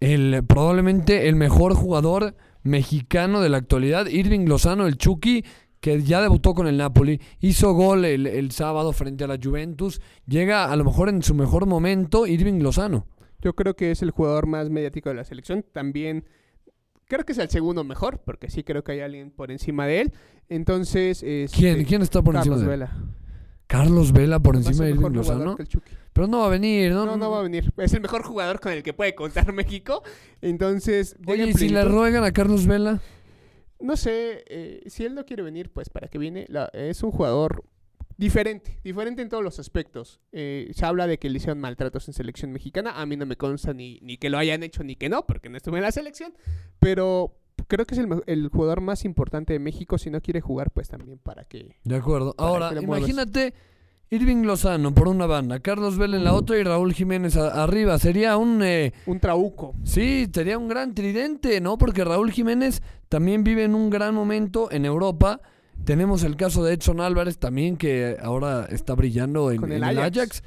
el 0.00 0.42
probablemente 0.46 1.28
el 1.28 1.36
mejor 1.36 1.74
jugador 1.74 2.34
mexicano 2.62 3.42
de 3.42 3.50
la 3.50 3.58
actualidad, 3.58 4.06
Irving 4.06 4.46
Lozano, 4.46 4.86
el 4.86 4.96
Chucky, 4.96 5.44
que 5.84 6.02
ya 6.02 6.22
debutó 6.22 6.54
con 6.54 6.66
el 6.66 6.78
Napoli, 6.78 7.20
hizo 7.40 7.74
gol 7.74 8.06
el, 8.06 8.26
el 8.26 8.52
sábado 8.52 8.94
frente 8.94 9.24
a 9.24 9.26
la 9.26 9.36
Juventus. 9.36 10.00
Llega 10.26 10.72
a 10.72 10.76
lo 10.76 10.84
mejor 10.86 11.10
en 11.10 11.22
su 11.22 11.34
mejor 11.34 11.66
momento 11.66 12.26
Irving 12.26 12.62
Lozano. 12.62 13.06
Yo 13.42 13.54
creo 13.54 13.76
que 13.76 13.90
es 13.90 14.00
el 14.00 14.10
jugador 14.10 14.46
más 14.46 14.70
mediático 14.70 15.10
de 15.10 15.16
la 15.16 15.24
selección. 15.24 15.62
También 15.74 16.24
creo 17.06 17.26
que 17.26 17.32
es 17.32 17.38
el 17.38 17.50
segundo 17.50 17.84
mejor, 17.84 18.22
porque 18.24 18.48
sí 18.48 18.64
creo 18.64 18.82
que 18.82 18.92
hay 18.92 19.00
alguien 19.00 19.30
por 19.30 19.50
encima 19.50 19.86
de 19.86 20.00
él. 20.00 20.12
Entonces, 20.48 21.22
este, 21.22 21.54
¿Quién, 21.54 21.84
¿Quién 21.84 22.00
está 22.00 22.22
por 22.22 22.32
Carlos 22.32 22.62
encima 22.62 22.70
de 22.70 22.74
él? 22.76 22.80
Vela. 22.80 23.04
Carlos 23.66 24.12
Vela 24.12 24.40
por 24.40 24.56
encima 24.56 24.86
de 24.86 24.90
Irving 24.92 25.10
Lozano. 25.10 25.54
Pero 26.14 26.26
no 26.26 26.38
va 26.38 26.46
a 26.46 26.48
venir, 26.48 26.92
¿no? 26.92 27.04
No, 27.04 27.18
no 27.18 27.30
va 27.30 27.40
a 27.40 27.42
venir. 27.42 27.70
Es 27.76 27.92
el 27.92 28.00
mejor 28.00 28.22
jugador 28.22 28.58
con 28.58 28.72
el 28.72 28.82
que 28.82 28.94
puede 28.94 29.14
contar 29.14 29.52
México. 29.52 30.02
Entonces, 30.40 31.14
Oye, 31.26 31.48
¿y 31.48 31.52
si 31.52 31.68
le 31.68 31.84
ruegan 31.84 32.24
a 32.24 32.32
Carlos 32.32 32.66
Vela? 32.66 33.02
No 33.80 33.96
sé, 33.96 34.44
eh, 34.48 34.82
si 34.86 35.04
él 35.04 35.14
no 35.14 35.24
quiere 35.26 35.42
venir, 35.42 35.70
pues 35.72 35.88
para 35.90 36.08
que 36.08 36.18
viene. 36.18 36.46
La- 36.48 36.70
es 36.72 37.02
un 37.02 37.10
jugador 37.10 37.64
diferente, 38.16 38.78
diferente 38.84 39.22
en 39.22 39.28
todos 39.28 39.42
los 39.42 39.58
aspectos. 39.58 40.20
Eh, 40.32 40.70
se 40.74 40.86
habla 40.86 41.06
de 41.06 41.18
que 41.18 41.28
le 41.28 41.36
hicieron 41.38 41.60
maltratos 41.60 42.06
en 42.08 42.14
selección 42.14 42.52
mexicana. 42.52 43.00
A 43.00 43.06
mí 43.06 43.16
no 43.16 43.26
me 43.26 43.36
consta 43.36 43.72
ni, 43.74 43.98
ni 44.02 44.16
que 44.16 44.30
lo 44.30 44.38
hayan 44.38 44.62
hecho 44.62 44.84
ni 44.84 44.96
que 44.96 45.08
no, 45.08 45.26
porque 45.26 45.48
no 45.48 45.56
estuve 45.56 45.78
en 45.78 45.82
la 45.82 45.92
selección. 45.92 46.32
Pero 46.78 47.36
creo 47.66 47.84
que 47.84 47.94
es 47.94 48.00
el, 48.00 48.08
el 48.26 48.48
jugador 48.48 48.80
más 48.80 49.04
importante 49.04 49.52
de 49.52 49.58
México. 49.58 49.98
Si 49.98 50.10
no 50.10 50.20
quiere 50.20 50.40
jugar, 50.40 50.70
pues 50.70 50.88
también 50.88 51.18
para 51.18 51.44
que... 51.44 51.76
De 51.84 51.96
acuerdo. 51.96 52.34
¿Para 52.34 52.48
Ahora, 52.48 52.70
qué 52.70 52.84
imagínate 52.84 53.54
Irving 54.14 54.44
Lozano 54.44 54.94
por 54.94 55.08
una 55.08 55.26
banda, 55.26 55.60
Carlos 55.60 55.98
Vela 55.98 56.16
en 56.16 56.24
la 56.24 56.32
otra 56.34 56.58
y 56.58 56.62
Raúl 56.62 56.92
Jiménez 56.94 57.36
a- 57.36 57.62
arriba. 57.62 57.98
Sería 57.98 58.36
un... 58.36 58.62
eh, 58.62 58.92
Un 59.06 59.20
trauco. 59.20 59.74
sí, 59.84 60.26
sería 60.32 60.56
un 60.58 60.68
gran 60.68 60.94
tridente, 60.94 61.60
¿no? 61.60 61.76
Porque 61.78 62.04
Raúl 62.04 62.30
Jiménez 62.30 62.82
también 63.08 63.44
vive 63.44 63.64
en 63.64 63.74
un 63.74 63.90
gran 63.90 64.14
momento 64.14 64.70
en 64.70 64.84
Europa. 64.84 65.40
Tenemos 65.84 66.22
el 66.22 66.36
caso 66.36 66.62
de 66.64 66.74
Edson 66.74 67.00
Álvarez 67.00 67.38
también, 67.38 67.76
que 67.76 68.16
ahora 68.22 68.66
está 68.70 68.94
brillando 68.94 69.50
en, 69.50 69.60
Con 69.60 69.72
el 69.72 69.82
en 69.82 69.88
el 69.88 69.98
Ajax. 69.98 70.16
Ajax. 70.18 70.42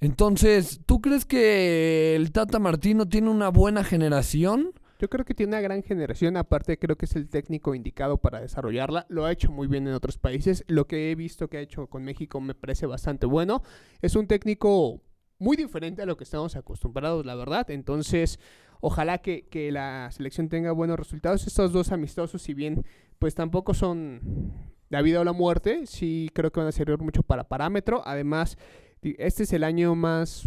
Entonces, 0.00 0.80
¿tú 0.86 1.00
crees 1.00 1.24
que 1.26 2.16
el 2.16 2.32
Tata 2.32 2.58
Martino 2.58 3.06
tiene 3.08 3.28
una 3.30 3.48
buena 3.50 3.84
generación? 3.84 4.72
Yo 5.00 5.08
creo 5.08 5.24
que 5.24 5.32
tiene 5.32 5.52
una 5.52 5.62
gran 5.62 5.82
generación, 5.82 6.36
aparte 6.36 6.78
creo 6.78 6.94
que 6.94 7.06
es 7.06 7.16
el 7.16 7.30
técnico 7.30 7.74
indicado 7.74 8.18
para 8.18 8.38
desarrollarla. 8.38 9.06
Lo 9.08 9.24
ha 9.24 9.32
hecho 9.32 9.50
muy 9.50 9.66
bien 9.66 9.88
en 9.88 9.94
otros 9.94 10.18
países. 10.18 10.62
Lo 10.66 10.86
que 10.86 11.10
he 11.10 11.14
visto 11.14 11.48
que 11.48 11.56
ha 11.56 11.62
hecho 11.62 11.86
con 11.86 12.04
México 12.04 12.38
me 12.42 12.54
parece 12.54 12.84
bastante 12.84 13.24
bueno. 13.24 13.62
Es 14.02 14.14
un 14.14 14.26
técnico 14.26 15.00
muy 15.38 15.56
diferente 15.56 16.02
a 16.02 16.06
lo 16.06 16.18
que 16.18 16.24
estamos 16.24 16.54
acostumbrados, 16.54 17.24
la 17.24 17.34
verdad. 17.34 17.70
Entonces, 17.70 18.38
ojalá 18.82 19.22
que, 19.22 19.48
que 19.48 19.72
la 19.72 20.10
selección 20.12 20.50
tenga 20.50 20.70
buenos 20.72 20.98
resultados. 20.98 21.46
Estos 21.46 21.72
dos 21.72 21.92
amistosos, 21.92 22.42
si 22.42 22.52
bien 22.52 22.84
pues 23.18 23.34
tampoco 23.34 23.72
son 23.72 24.52
la 24.90 25.00
vida 25.00 25.20
o 25.20 25.24
la 25.24 25.32
muerte, 25.32 25.86
sí 25.86 26.28
creo 26.34 26.52
que 26.52 26.60
van 26.60 26.68
a 26.68 26.72
servir 26.72 26.98
mucho 26.98 27.22
para 27.22 27.48
parámetro. 27.48 28.02
Además, 28.04 28.58
este 29.00 29.44
es 29.44 29.52
el 29.54 29.64
año 29.64 29.94
más 29.94 30.46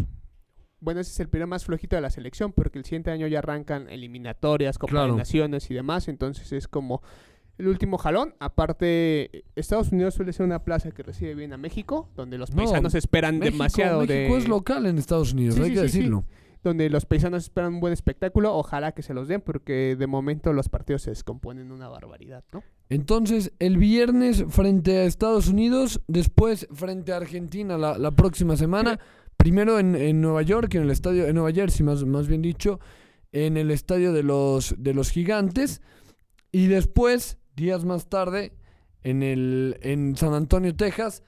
bueno, 0.84 1.00
ese 1.00 1.10
es 1.12 1.20
el 1.20 1.28
periodo 1.28 1.48
más 1.48 1.64
flojito 1.64 1.96
de 1.96 2.02
la 2.02 2.10
selección, 2.10 2.52
porque 2.52 2.78
el 2.78 2.84
siguiente 2.84 3.10
año 3.10 3.26
ya 3.26 3.38
arrancan 3.38 3.88
eliminatorias, 3.88 4.78
Copa 4.78 4.90
Claro. 4.92 5.16
Naciones 5.16 5.70
y 5.70 5.74
demás, 5.74 6.08
entonces 6.08 6.52
es 6.52 6.68
como 6.68 7.02
el 7.56 7.68
último 7.68 7.96
jalón. 7.98 8.34
Aparte, 8.40 9.44
Estados 9.56 9.92
Unidos 9.92 10.14
suele 10.14 10.32
ser 10.32 10.44
una 10.44 10.62
plaza 10.64 10.90
que 10.90 11.02
recibe 11.02 11.34
bien 11.34 11.52
a 11.52 11.56
México, 11.56 12.08
donde 12.16 12.36
los 12.38 12.50
No, 12.50 12.56
paisanos 12.56 12.94
esperan 12.94 13.38
México, 13.38 13.52
demasiado 13.54 14.00
México 14.00 14.34
de... 14.34 14.38
es 14.38 14.48
local 14.48 14.86
en 14.86 14.98
Estados 14.98 15.32
Unidos, 15.32 15.54
Sí, 15.56 15.62
hay 15.62 15.68
sí, 15.70 15.74
que 15.74 15.80
sí, 15.82 15.88
sí. 15.88 15.98
decirlo. 15.98 16.24
donde 16.62 16.88
los 16.90 17.04
paisanos 17.06 17.44
esperan 17.44 17.74
un 17.74 17.80
buen 17.80 17.92
espectáculo, 17.92 18.54
ojalá 18.56 18.92
que 18.92 19.02
se 19.02 19.14
los 19.14 19.28
den, 19.28 19.40
porque 19.40 19.96
de 19.98 20.06
momento 20.06 20.52
los 20.52 20.68
partidos 20.68 21.02
se 21.02 21.10
descomponen 21.10 21.70
una 21.72 21.88
barbaridad, 21.88 22.42
¿no? 22.52 22.62
Entonces, 22.90 23.52
el 23.58 23.78
viernes 23.78 24.44
frente 24.48 24.98
a 24.98 25.04
Estados 25.04 25.48
Unidos, 25.48 26.00
después 26.06 26.66
frente 26.72 27.12
a 27.12 27.16
Argentina 27.18 27.78
la, 27.78 27.96
la 27.98 28.10
próxima 28.10 28.56
semana, 28.56 28.98
primero 29.44 29.78
en, 29.78 29.94
en 29.94 30.22
Nueva 30.22 30.40
York, 30.40 30.74
en 30.74 30.84
el 30.84 30.90
estadio, 30.90 31.26
en 31.26 31.34
Nueva 31.34 31.52
Jersey 31.52 31.84
más, 31.84 32.02
más 32.06 32.28
bien 32.28 32.40
dicho, 32.40 32.80
en 33.30 33.58
el 33.58 33.70
estadio 33.70 34.14
de 34.14 34.22
los, 34.22 34.74
de 34.78 34.94
los 34.94 35.10
gigantes, 35.10 35.82
y 36.50 36.68
después, 36.68 37.36
días 37.54 37.84
más 37.84 38.08
tarde, 38.08 38.54
en, 39.02 39.22
el, 39.22 39.76
en 39.82 40.16
San 40.16 40.32
Antonio, 40.32 40.74
Texas, 40.74 41.22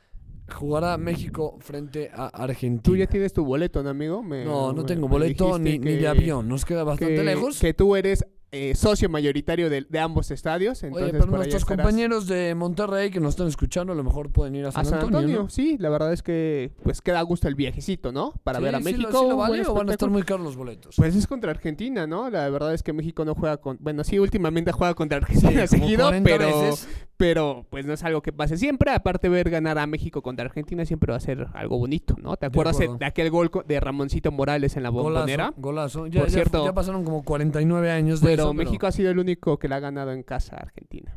jugará 0.51 0.97
México 0.97 1.59
frente 1.61 2.09
a 2.11 2.29
Argentina. 2.29 2.83
Tú 2.83 2.97
ya 2.97 3.07
tienes 3.07 3.35
tu 3.35 3.45
boleto, 3.45 3.83
¿no, 3.83 3.91
amigo? 3.91 4.23
Me- 4.23 4.47
No, 4.47 4.73
no 4.73 4.81
me- 4.81 4.89
tengo 4.89 5.09
boleto 5.09 5.59
ni, 5.59 5.79
ni 5.79 5.97
de 5.97 6.09
avión, 6.09 6.49
nos 6.49 6.65
queda 6.65 6.85
bastante 6.85 7.17
que, 7.17 7.23
lejos. 7.23 7.61
Que 7.61 7.75
tú 7.75 7.97
eres 7.97 8.25
eh, 8.53 8.75
socio 8.75 9.09
mayoritario 9.09 9.69
de, 9.69 9.85
de 9.89 9.99
ambos 9.99 10.31
estadios, 10.31 10.83
entonces 10.85 11.03
Oye, 11.11 11.13
pero 11.13 11.25
por 11.27 11.35
nuestros 11.37 11.63
estarás. 11.63 11.85
compañeros 11.85 12.27
de 12.29 12.55
Monterrey 12.55 13.11
que 13.11 13.19
nos 13.21 13.31
están 13.31 13.49
escuchando 13.49 13.93
a 13.93 13.97
lo 13.97 14.05
mejor 14.05 14.31
pueden 14.31 14.55
ir 14.55 14.65
a 14.67 14.73
San, 14.73 14.83
A 14.83 14.85
San 14.85 14.95
Antonio, 14.95 15.19
Antonio, 15.19 15.43
¿no? 15.43 15.49
sí, 15.51 15.77
la 15.79 15.89
verdad 15.91 16.13
es 16.13 16.23
que 16.23 16.71
pues 16.83 17.01
queda 17.03 17.19
a 17.19 17.23
gusto 17.23 17.49
el 17.49 17.55
viajecito, 17.57 18.13
¿no? 18.13 18.33
Para 18.45 18.59
Sí, 18.59 18.65
ver 18.65 18.75
a 18.77 18.79
sí 18.79 18.85
México. 18.85 19.03
lo- 19.11 19.19
sí 19.21 19.25
lo 19.29 19.35
un 19.35 19.39
vale 19.41 19.59
buen 19.59 19.67
o 19.71 19.75
van 19.75 19.89
a 19.89 19.93
estar 19.93 20.09
muy 20.11 20.23
caros 20.23 20.45
los 20.45 20.57
boletos? 20.57 20.95
Pues 20.97 21.17
es 21.17 21.27
contra 21.27 21.51
Argentina, 21.51 22.07
¿no? 22.07 22.31
La 22.31 22.49
verdad 22.49 22.73
es 22.73 22.83
que 22.83 22.93
México 22.93 23.25
no 23.25 23.35
juega 23.35 23.57
con... 23.59 23.77
Bueno, 23.81 24.05
sí, 24.05 24.19
últimamente 24.19 24.71
juega 24.73 24.95
contra 24.95 25.19
Argentina 25.19 25.67
seguido, 25.67 26.05
40 26.07 26.31
pero, 26.31 26.47
veces. 26.47 26.89
Pero 27.17 27.65
pues 27.71 27.87
no 27.87 27.93
es 27.93 28.05
algo 28.05 28.23
que 28.23 28.33
pase 28.33 28.57
siempre. 28.57 28.91
Aparte 28.93 29.29
ver 29.29 29.51
ganar 29.51 29.79
a 29.79 29.87
México 29.87 30.23
contra 30.23 30.45
Argentina 30.45 30.85
siempre 30.85 31.11
va 31.13 31.17
a 31.17 31.21
ser 31.21 31.49
algo 31.55 31.79
bonito, 31.79 32.17
¿no? 32.21 32.37
¿Te 32.37 32.47
acuerdas 32.47 32.79
de, 32.79 33.05
aquel 33.05 33.31
gol 33.31 33.51
de 33.67 33.81
Ramoncito 33.81 34.31
Morales 34.33 34.77
en 34.77 34.83
la 34.83 34.91
bombonera? 34.91 35.53
Golazo, 35.57 36.01
golazo. 36.03 36.07
Ya, 36.09 36.21
Por 36.21 36.29
ya- 36.29 36.35
cierto- 36.35 36.65
ya 36.65 36.75
pasaron 36.75 37.05
como 37.05 37.23
49 37.25 37.91
años 37.91 38.21
de 38.21 38.29
Pero 38.29 38.43
eso, 38.45 38.55
México 38.55 38.87
ha 38.87 38.93
sido 38.93 39.11
el 39.11 39.19
único 39.19 39.59
que 39.59 39.69
la 39.69 39.77
ha 39.77 39.81
ganado 39.81 40.13
en 40.13 40.23
casa 40.23 40.57
a 40.57 40.61
Argentina. 40.61 41.17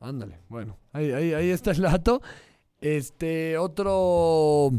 Ándale, 0.00 0.38
bueno, 0.48 0.78
ahí, 0.92 1.12
ahí, 1.12 1.32
ahí 1.34 1.50
está 1.50 1.70
el 1.72 1.82
dato. 1.82 2.22
Este, 2.80 3.58
otro... 3.58 4.70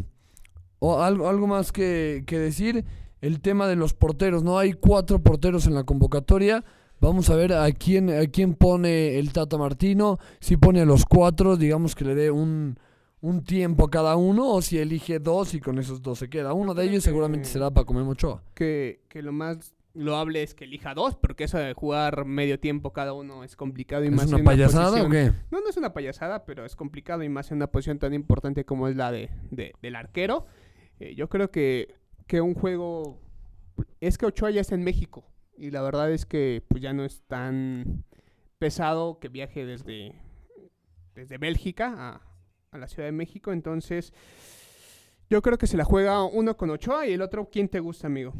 O 0.83 0.99
algo, 1.03 1.29
algo 1.29 1.45
más 1.45 1.71
que, 1.71 2.23
que 2.25 2.39
decir, 2.39 2.83
el 3.21 3.39
tema 3.39 3.67
de 3.67 3.75
los 3.75 3.93
porteros, 3.93 4.43
¿no? 4.43 4.57
Hay 4.57 4.73
cuatro 4.73 5.19
porteros 5.19 5.67
en 5.67 5.75
la 5.75 5.83
convocatoria. 5.83 6.63
Vamos 7.01 7.29
a 7.29 7.35
ver 7.35 7.51
a 7.53 7.69
quién, 7.71 8.09
a 8.11 8.25
quién 8.27 8.53
pone 8.53 9.17
el 9.17 9.33
Tata 9.33 9.57
Martino. 9.57 10.19
Si 10.39 10.55
pone 10.55 10.81
a 10.81 10.85
los 10.85 11.03
cuatro, 11.05 11.57
digamos 11.57 11.95
que 11.95 12.05
le 12.05 12.13
dé 12.15 12.29
un, 12.31 12.77
un 13.21 13.43
tiempo 13.43 13.85
a 13.85 13.89
cada 13.89 14.15
uno, 14.15 14.49
o 14.53 14.61
si 14.61 14.77
elige 14.77 15.19
dos 15.19 15.53
y 15.55 15.59
con 15.59 15.79
esos 15.79 16.01
dos 16.01 16.19
se 16.19 16.29
queda. 16.29 16.53
Uno 16.53 16.73
de 16.75 16.85
ellos 16.85 17.03
seguramente 17.03 17.49
será 17.49 17.71
para 17.71 17.85
comer 17.85 18.03
Ochoa. 18.03 18.43
Que, 18.53 19.01
que 19.09 19.21
lo 19.23 19.31
más 19.33 19.73
loable 19.93 20.41
es 20.43 20.53
que 20.53 20.63
elija 20.65 20.93
dos, 20.93 21.15
porque 21.17 21.43
eso 21.45 21.57
de 21.57 21.73
jugar 21.73 22.23
medio 22.23 22.59
tiempo 22.59 22.93
cada 22.93 23.11
uno 23.13 23.43
es 23.43 23.55
complicado 23.57 24.05
y 24.05 24.07
¿Es 24.07 24.13
más 24.13 24.27
una 24.27 24.37
en 24.37 24.45
payasada 24.45 24.89
o 25.01 25.07
posición- 25.07 25.11
qué? 25.11 25.33
No, 25.51 25.59
no 25.59 25.69
es 25.69 25.75
una 25.77 25.91
payasada, 25.93 26.45
pero 26.45 26.65
es 26.65 26.75
complicado 26.77 27.23
y 27.23 27.29
más 27.29 27.51
en 27.51 27.57
una 27.57 27.67
posición 27.67 27.99
tan 27.99 28.13
importante 28.13 28.63
como 28.63 28.87
es 28.87 28.95
la 28.95 29.11
de, 29.11 29.31
de- 29.49 29.73
del 29.81 29.95
arquero. 29.95 30.45
Eh, 30.99 31.13
yo 31.15 31.27
creo 31.29 31.49
que, 31.51 31.95
que 32.27 32.39
un 32.41 32.53
juego... 32.53 33.19
Es 33.99 34.17
que 34.19 34.27
Ochoa 34.27 34.51
ya 34.51 34.61
está 34.61 34.75
en 34.75 34.83
México 34.83 35.25
y 35.61 35.71
la 35.71 35.81
verdad 35.81 36.11
es 36.11 36.25
que 36.25 36.63
pues 36.67 36.81
ya 36.81 36.91
no 36.93 37.05
es 37.05 37.21
tan 37.27 38.03
pesado 38.57 39.19
que 39.19 39.29
viaje 39.29 39.65
desde, 39.65 40.15
desde 41.15 41.37
Bélgica 41.37 41.93
a, 41.97 42.21
a 42.71 42.77
la 42.77 42.87
Ciudad 42.87 43.07
de 43.07 43.11
México. 43.11 43.51
Entonces, 43.53 44.13
yo 45.29 45.41
creo 45.41 45.57
que 45.57 45.67
se 45.67 45.77
la 45.77 45.83
juega 45.83 46.23
uno 46.23 46.57
con 46.57 46.69
Ochoa 46.71 47.07
y 47.07 47.13
el 47.13 47.21
otro, 47.21 47.49
¿quién 47.51 47.69
te 47.69 47.79
gusta, 47.79 48.07
amigo? 48.07 48.33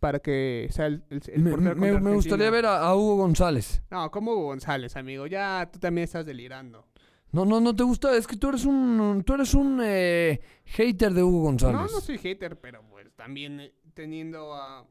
Para 0.00 0.20
que 0.20 0.68
sea 0.70 0.86
el, 0.86 1.02
el, 1.10 1.20
el 1.26 1.42
Me, 1.42 1.50
portero 1.50 1.74
me- 1.76 1.88
contra 1.90 2.10
me 2.10 2.14
gustaría 2.16 2.50
ver 2.50 2.66
a, 2.66 2.86
a 2.86 2.94
Hugo 2.96 3.16
González. 3.16 3.82
No, 3.90 4.10
como 4.10 4.32
Hugo 4.32 4.44
González, 4.46 4.96
amigo. 4.96 5.26
Ya 5.26 5.68
tú 5.72 5.78
también 5.80 6.04
estás 6.04 6.24
delirando. 6.24 6.86
No, 7.32 7.44
no, 7.44 7.60
no 7.60 7.74
te 7.74 7.82
gusta. 7.82 8.16
Es 8.16 8.26
que 8.26 8.36
tú 8.36 8.48
eres 8.48 8.64
un, 8.64 9.22
tú 9.26 9.34
eres 9.34 9.52
un 9.54 9.80
eh, 9.84 10.40
hater 10.64 11.12
de 11.12 11.22
Hugo 11.22 11.42
González. 11.42 11.74
No, 11.76 11.82
no 11.82 12.00
soy 12.00 12.16
hater, 12.16 12.58
pero 12.60 12.82
pues 12.88 13.12
también 13.16 13.60
eh, 13.60 13.74
teniendo 13.92 14.54
a, 14.54 14.86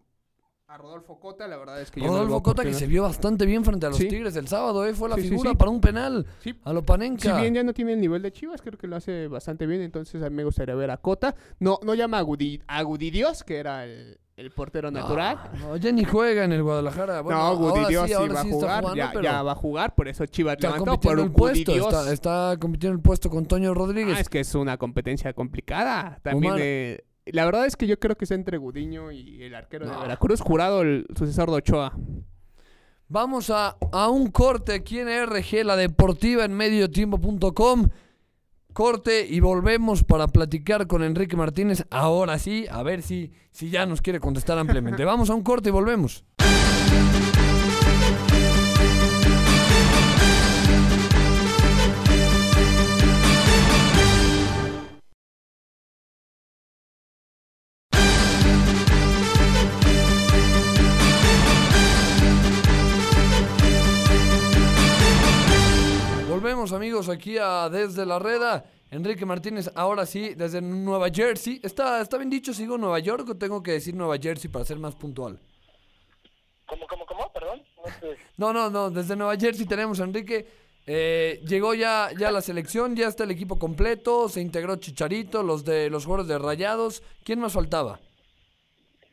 a 0.69 0.77
Rodolfo 0.77 1.17
Cota, 1.17 1.47
la 1.47 1.55
verdad 1.55 1.81
es 1.81 1.91
que 1.91 2.01
yo 2.01 2.07
no 2.07 2.11
Rodolfo 2.13 2.33
veo 2.33 2.43
Cota 2.43 2.63
que 2.63 2.73
se 2.73 2.87
vio 2.87 3.03
bastante 3.03 3.45
bien 3.45 3.63
frente 3.63 3.85
a 3.85 3.89
los 3.89 3.97
Sí. 3.97 4.09
Tigres 4.09 4.35
el 4.35 4.49
sábado, 4.49 4.85
¿eh? 4.85 4.93
Fue 4.93 5.07
la 5.07 5.15
Sí, 5.15 5.21
figura 5.29 5.51
sí. 5.51 5.55
para 5.55 5.71
un 5.71 5.79
penal 5.79 6.25
Sí. 6.39 6.59
a 6.65 6.73
lo 6.73 6.85
Panenka. 6.85 7.35
Si 7.35 7.41
bien 7.41 7.53
ya 7.53 7.63
no 7.63 7.73
tiene 7.73 7.93
el 7.93 8.01
nivel 8.01 8.21
de 8.21 8.33
Chivas, 8.33 8.61
creo 8.61 8.77
que 8.77 8.85
lo 8.85 8.97
hace 8.97 9.29
bastante 9.29 9.65
bien, 9.65 9.81
entonces 9.81 10.21
a 10.21 10.29
mí 10.29 10.35
me 10.35 10.43
gustaría 10.43 10.75
ver 10.75 10.91
a 10.91 10.97
Cota. 10.97 11.35
No, 11.59 11.79
no 11.83 11.95
llama 11.95 12.17
a, 12.17 12.21
Gudi, 12.21 12.61
a 12.67 12.81
Gudidios, 12.81 13.45
que 13.45 13.59
era 13.59 13.85
el, 13.85 14.19
el 14.35 14.51
portero 14.51 14.91
natural. 14.91 15.39
No, 15.57 15.77
ya 15.77 15.91
ni 15.93 16.03
juega 16.03 16.43
en 16.43 16.51
el 16.51 16.63
Guadalajara. 16.63 17.21
Bueno, 17.21 17.39
no, 17.39 17.55
Gudidios 17.55 18.05
sí, 18.07 18.13
va 18.13 18.41
a 18.41 18.43
jugar, 18.43 18.81
jugando, 18.83 18.95
ya, 18.95 19.09
pero 19.13 19.23
ya 19.23 19.41
va 19.43 19.51
a 19.53 19.55
jugar, 19.55 19.95
por 19.95 20.09
eso 20.09 20.25
Chivas 20.25 20.55
está 20.55 20.67
levantó 20.67 20.85
compitiendo 20.91 21.31
por 21.33 21.49
el 21.49 21.63
puesto. 21.63 21.71
Está, 21.75 22.11
está 22.11 22.57
compitiendo 22.59 22.93
el 22.97 23.01
puesto 23.01 23.29
con 23.29 23.45
Toño 23.45 23.73
Rodríguez. 23.73 24.17
Ah, 24.17 24.19
es 24.19 24.27
que 24.27 24.41
es 24.41 24.53
una 24.53 24.77
competencia 24.77 25.31
complicada. 25.31 26.19
También 26.21 26.53
Omar. 26.53 27.06
La 27.31 27.45
verdad 27.45 27.65
es 27.65 27.75
que 27.75 27.87
yo 27.87 27.99
creo 27.99 28.15
que 28.15 28.25
está 28.25 28.35
entre 28.35 28.57
Gudiño 28.57 29.11
y 29.11 29.43
el 29.43 29.55
arquero 29.55 29.89
de. 29.89 29.95
Veracruz, 29.95 30.41
jurado 30.41 30.81
el 30.81 31.05
sucesor 31.17 31.49
de 31.49 31.57
Ochoa. 31.57 31.93
Vamos 33.09 33.49
a, 33.49 33.77
a 33.91 34.09
un 34.09 34.31
corte 34.31 34.73
aquí 34.73 34.99
en 34.99 35.07
RG, 35.07 35.63
la 35.63 35.75
deportiva 35.75 36.43
en 36.45 36.53
mediotiempo.com. 36.53 37.89
Corte 38.73 39.25
y 39.27 39.39
volvemos 39.39 40.03
para 40.03 40.27
platicar 40.27 40.85
con 40.87 41.03
Enrique 41.03 41.35
Martínez. 41.35 41.85
Ahora 41.89 42.37
sí, 42.37 42.65
a 42.69 42.83
ver 42.83 43.01
si, 43.01 43.31
si 43.49 43.69
ya 43.69 43.85
nos 43.85 44.01
quiere 44.01 44.19
contestar 44.19 44.57
ampliamente. 44.59 45.03
Vamos 45.05 45.29
a 45.29 45.35
un 45.35 45.41
corte 45.41 45.69
y 45.69 45.71
volvemos. 45.71 46.23
Amigos 66.73 67.09
aquí 67.09 67.37
a 67.39 67.69
Desde 67.69 68.05
la 68.05 68.19
Reda. 68.19 68.65
Enrique 68.89 69.25
Martínez, 69.25 69.69
ahora 69.75 70.05
sí, 70.05 70.33
desde 70.35 70.61
Nueva 70.61 71.09
Jersey. 71.09 71.59
¿Está, 71.61 71.99
está 72.01 72.17
bien 72.17 72.29
dicho, 72.29 72.53
sigo 72.53 72.77
Nueva 72.77 72.99
York 72.99 73.27
o 73.29 73.35
tengo 73.35 73.61
que 73.61 73.71
decir 73.71 73.93
Nueva 73.93 74.17
Jersey 74.17 74.49
para 74.49 74.63
ser 74.63 74.77
más 74.79 74.95
puntual? 74.95 75.39
¿Cómo, 76.65 76.87
cómo, 76.87 77.05
cómo? 77.05 77.31
Perdón. 77.33 77.61
No 77.77 77.91
sé. 77.99 78.17
No, 78.37 78.53
no, 78.53 78.69
no, 78.69 78.89
desde 78.89 79.15
Nueva 79.15 79.35
Jersey 79.37 79.65
tenemos 79.65 79.99
a 79.99 80.05
Enrique. 80.05 80.47
Eh, 80.85 81.41
llegó 81.45 81.73
ya, 81.73 82.11
ya 82.17 82.31
la 82.31 82.39
selección, 82.41 82.95
ya 82.95 83.07
está 83.09 83.25
el 83.25 83.31
equipo 83.31 83.59
completo, 83.59 84.29
se 84.29 84.39
integró 84.39 84.77
Chicharito, 84.77 85.43
los 85.43 85.65
de 85.65 85.89
los 85.89 86.05
jugadores 86.05 86.29
de 86.29 86.37
Rayados. 86.39 87.03
¿Quién 87.25 87.39
más 87.39 87.51
faltaba? 87.51 87.99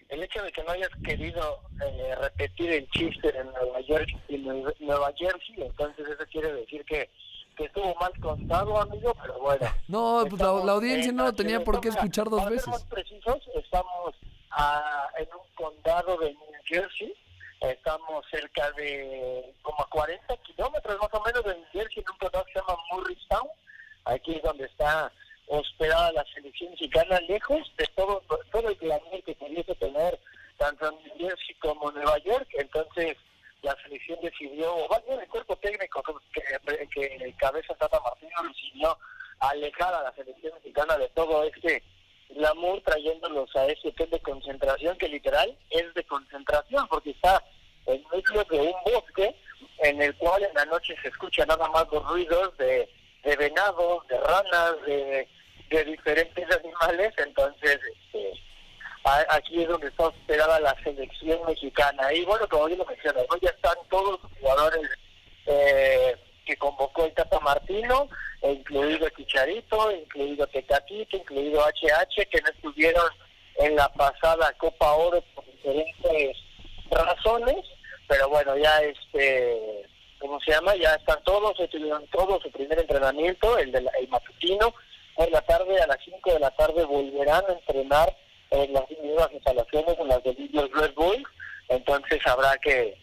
El 0.08 0.22
hecho 0.22 0.40
de 0.40 0.52
que 0.52 0.62
no 0.62 0.70
hayas 0.70 0.90
querido 1.04 1.58
eh, 1.84 2.14
repetir 2.14 2.70
el 2.70 2.88
chiste 2.90 3.32
de 3.32 3.42
Nueva 3.42 3.80
York 3.80 4.06
y 4.28 4.36
Nue- 4.36 4.72
Nueva 4.78 5.12
Jersey, 5.16 5.56
entonces 5.58 6.06
eso 6.08 6.24
quiere 6.30 6.52
decir 6.52 6.84
que, 6.84 7.10
que 7.54 7.64
estuvo 7.64 7.94
mal 7.96 8.12
contado, 8.20 8.80
amigo, 8.80 9.14
pero 9.20 9.38
bueno. 9.40 9.66
No, 9.88 10.24
pues 10.28 10.40
la, 10.40 10.48
audiencia 10.48 11.10
en 11.10 11.16
no 11.16 11.24
lo 11.24 11.32
tenía 11.34 11.62
por 11.62 11.80
qué 11.80 11.88
escuchar 11.88 12.28
dos 12.28 12.40
Para 12.42 12.50
ser 12.50 12.56
veces. 12.56 12.68
más 12.68 12.84
precisos, 12.84 13.38
estamos 13.54 14.14
ah, 14.50 15.08
en 15.18 15.28
un 15.32 15.54
condado 15.54 16.16
de 16.18 16.32
New 16.32 16.62
Jersey, 16.64 17.14
estamos 17.60 18.24
cerca 18.30 18.70
de 18.72 19.54
como 19.62 19.80
a 19.82 19.88
40 19.88 20.36
kilómetros 20.38 20.98
más 21.00 21.12
o 21.12 21.22
menos 21.22 21.44
de 21.44 21.54
New 21.54 21.66
Jersey, 21.72 22.02
en 22.02 22.10
un 22.12 22.18
condado 22.18 22.44
que 22.46 22.52
se 22.52 22.60
llama 22.60 22.82
Morristown, 22.92 23.48
aquí 24.04 24.34
es 24.34 24.42
donde 24.42 24.64
está 24.64 25.12
hospedada 25.46 26.12
la 26.12 26.24
selección 26.34 26.70
mexicana, 26.70 27.20
lejos 27.28 27.60
de 27.76 27.86
todo, 27.94 28.22
todo 28.50 28.68
el 28.68 28.76
glamour 28.76 29.22
que 29.24 29.34
pudiese 29.34 29.74
tener 29.74 30.18
tanto 30.58 30.88
en 30.88 30.94
New 31.04 31.28
Jersey 31.28 31.54
como 31.60 31.90
Nueva 31.90 32.18
York, 32.18 32.48
entonces 32.58 33.16
la 33.64 33.76
selección 33.82 34.18
decidió, 34.22 34.72
o 34.72 34.88
más 34.88 35.04
bien 35.06 35.18
el 35.20 35.28
cuerpo 35.28 35.56
técnico 35.56 36.02
que, 36.32 36.88
que 36.88 37.34
cabeza 37.38 37.74
Tata 37.74 37.98
Martino 38.00 38.42
decidió 38.48 38.96
alejar 39.40 39.94
a 39.94 40.02
la 40.02 40.12
selección 40.14 40.54
mexicana 40.54 40.96
de 40.98 41.08
todo 41.10 41.42
este 41.44 41.82
glamour 42.30 42.80
trayéndolos 42.82 43.54
a 43.56 43.66
ese 43.66 43.88
hotel 43.88 44.10
de 44.10 44.20
concentración 44.20 44.96
que 44.98 45.08
literal 45.08 45.56
es 45.70 45.94
de 45.94 46.04
concentración 46.04 46.86
porque 46.88 47.10
está 47.10 47.42
en 47.86 48.02
medio 48.12 48.44
de 48.44 48.60
un 48.60 48.92
bosque 48.92 49.34
en 49.78 50.00
el 50.00 50.14
cual 50.16 50.42
en 50.42 50.54
la 50.54 50.64
noche 50.66 50.94
se 51.02 51.08
escucha 51.08 51.46
nada 51.46 51.68
más 51.68 51.86
los 51.90 52.06
ruidos 52.06 52.56
de, 52.58 52.88
de 53.22 53.36
venados, 53.36 54.06
de 54.08 54.18
ranas, 54.18 54.82
de, 54.86 55.28
de 55.70 55.84
diferentes 55.84 56.46
animales, 56.56 57.12
entonces 57.18 57.80
este, 57.96 58.32
aquí 59.04 59.62
es 59.62 59.68
donde 59.68 59.88
está 59.88 60.06
hospedada 60.08 60.60
la 60.60 60.74
selección 60.82 61.38
mexicana. 61.46 62.12
Y 62.12 62.24
bueno, 62.24 62.48
como 62.48 62.68
yo 62.68 62.76
lo 62.76 62.84
mencioné, 62.86 63.26
¿no? 63.30 63.36
ya 63.40 63.50
están 63.50 63.76
todos 63.90 64.20
los 64.22 64.32
jugadores 64.40 64.88
eh, 65.46 66.16
que 66.46 66.56
convocó 66.56 67.04
el 67.04 67.12
Tata 67.14 67.38
Martino, 67.40 68.08
e 68.42 68.52
incluido 68.52 69.08
Chicharito, 69.10 69.90
incluido 69.92 70.46
Tecatito, 70.48 71.16
incluido 71.16 71.60
HH, 71.62 72.26
que 72.30 72.40
no 72.42 72.48
estuvieron 72.50 73.06
en 73.56 73.76
la 73.76 73.88
pasada 73.92 74.52
Copa 74.58 74.92
Oro 74.92 75.22
por 75.34 75.44
diferentes 75.46 76.36
razones, 76.90 77.56
pero 78.08 78.28
bueno, 78.28 78.56
ya 78.58 78.82
este, 78.82 79.86
¿cómo 80.18 80.38
se 80.40 80.50
llama? 80.52 80.74
Ya 80.76 80.94
están 80.94 81.22
todos, 81.24 81.56
tuvieron 81.70 82.06
todos 82.08 82.42
su 82.42 82.50
primer 82.50 82.78
entrenamiento, 82.78 83.56
el, 83.58 83.72
de 83.72 83.80
la- 83.82 83.92
el 84.00 84.08
matutino, 84.08 84.74
por 85.14 85.30
la 85.30 85.40
tarde, 85.42 85.80
a 85.80 85.86
las 85.86 85.98
5 86.04 86.32
de 86.32 86.40
la 86.40 86.50
tarde 86.50 86.84
volverán 86.84 87.44
a 87.48 87.52
entrenar 87.52 88.14
en 88.50 88.72
las 88.72 88.88
mismas 88.90 89.32
instalaciones, 89.32 89.98
en 89.98 90.08
las 90.08 90.22
de 90.22 90.32
Villos 90.32 90.70
Red 90.72 90.94
Bull, 90.94 91.26
entonces 91.68 92.20
habrá 92.26 92.56
que, 92.58 92.96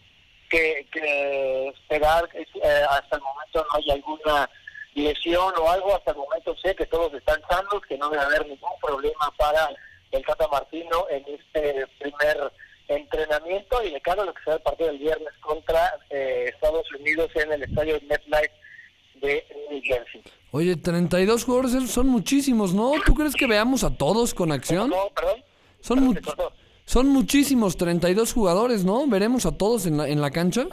que, 0.48 0.86
que 0.92 1.68
esperar, 1.68 2.28
eh, 2.34 2.84
hasta 2.90 3.16
el 3.16 3.22
momento 3.22 3.66
no 3.70 3.78
hay 3.78 3.90
alguna 3.90 4.50
lesión 4.94 5.54
o 5.58 5.70
algo, 5.70 5.94
hasta 5.94 6.12
el 6.12 6.18
momento 6.18 6.54
sé 6.56 6.74
que 6.74 6.86
todos 6.86 7.12
están 7.14 7.40
sanos, 7.48 7.82
que 7.88 7.98
no 7.98 8.10
debe 8.10 8.22
haber 8.22 8.46
ningún 8.46 8.78
problema 8.80 9.32
para 9.36 9.68
el 10.10 10.24
Cata 10.24 10.46
Martino 10.48 11.06
en 11.10 11.24
este 11.26 11.86
primer 11.98 12.52
entrenamiento 12.88 13.82
y 13.82 13.90
de 13.90 14.00
cara 14.00 14.22
a 14.22 14.26
lo 14.26 14.34
que 14.34 14.42
será 14.42 14.56
el 14.56 14.62
partido 14.62 14.90
del 14.90 14.98
viernes 14.98 15.32
contra 15.40 15.98
eh, 16.10 16.50
Estados 16.52 16.90
Unidos 16.92 17.30
en 17.34 17.52
el 17.52 17.62
estadio 17.62 17.98
MetLife 18.02 18.52
de 19.14 19.46
New 19.70 19.80
Jersey. 19.82 20.22
Oye, 20.54 20.76
32 20.76 21.44
jugadores 21.44 21.90
son 21.90 22.08
muchísimos, 22.08 22.74
¿no? 22.74 22.92
¿Tú 23.04 23.14
crees 23.14 23.34
que 23.34 23.46
veamos 23.46 23.84
a 23.84 23.96
todos 23.96 24.34
con 24.34 24.52
acción? 24.52 24.90
No, 24.90 25.08
perdón. 25.14 25.42
Son, 25.80 26.00
mu- 26.04 26.14
son 26.84 27.08
muchísimos, 27.08 27.76
32 27.76 28.32
jugadores, 28.34 28.84
¿no? 28.84 29.06
¿Veremos 29.06 29.46
a 29.46 29.56
todos 29.56 29.86
en 29.86 29.96
la, 29.96 30.08
en 30.08 30.20
la 30.20 30.30
cancha? 30.30 30.66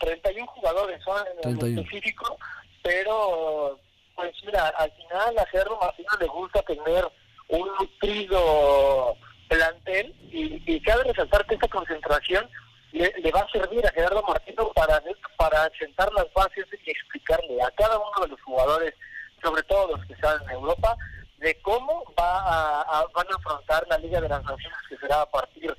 31 0.00 0.46
jugadores 0.48 1.02
son 1.02 1.16
en 1.34 1.40
31. 1.40 1.66
el 1.66 1.78
específico, 1.86 2.36
pero 2.82 3.80
pues 4.14 4.32
mira, 4.44 4.68
al 4.68 4.92
final 4.92 5.38
a 5.38 5.46
Gerardo 5.46 5.78
Martino 5.80 6.08
le 6.20 6.26
gusta 6.26 6.62
tener 6.62 7.04
un 7.48 7.68
nutrido 7.80 9.16
plantel 9.48 10.14
y, 10.30 10.62
y 10.72 10.80
cabe 10.82 11.04
resaltar 11.04 11.46
que 11.46 11.54
esta 11.54 11.68
concentración 11.68 12.46
le, 12.92 13.12
le, 13.18 13.30
va 13.30 13.40
a 13.40 13.50
servir 13.50 13.84
a 13.86 13.92
Gerardo 13.92 14.22
Martino 14.22 14.70
para, 14.74 15.02
para 15.36 15.70
sentar 15.78 16.12
las 16.12 16.32
bases 16.32 16.66
y 16.84 16.90
explicarle 16.90 17.62
a 17.62 17.70
cada 17.72 17.98
uno 17.98 18.22
de 18.22 18.28
los 18.28 18.42
jugadores, 18.42 18.94
sobre 19.42 19.62
todo 19.64 19.96
los 19.96 20.06
que 20.06 20.14
están 20.14 20.42
en 20.44 20.50
Europa, 20.50 20.96
de 21.38 21.54
cómo 21.62 22.04
va 22.18 22.82
a, 22.82 23.06
van 23.14 23.26
a 23.30 23.36
afrontar 23.36 23.86
la 23.88 23.98
Liga 23.98 24.20
de 24.20 24.28
las 24.28 24.42
Naciones 24.42 24.78
que 24.88 24.96
será 24.96 25.22
a 25.22 25.30
partir 25.30 25.74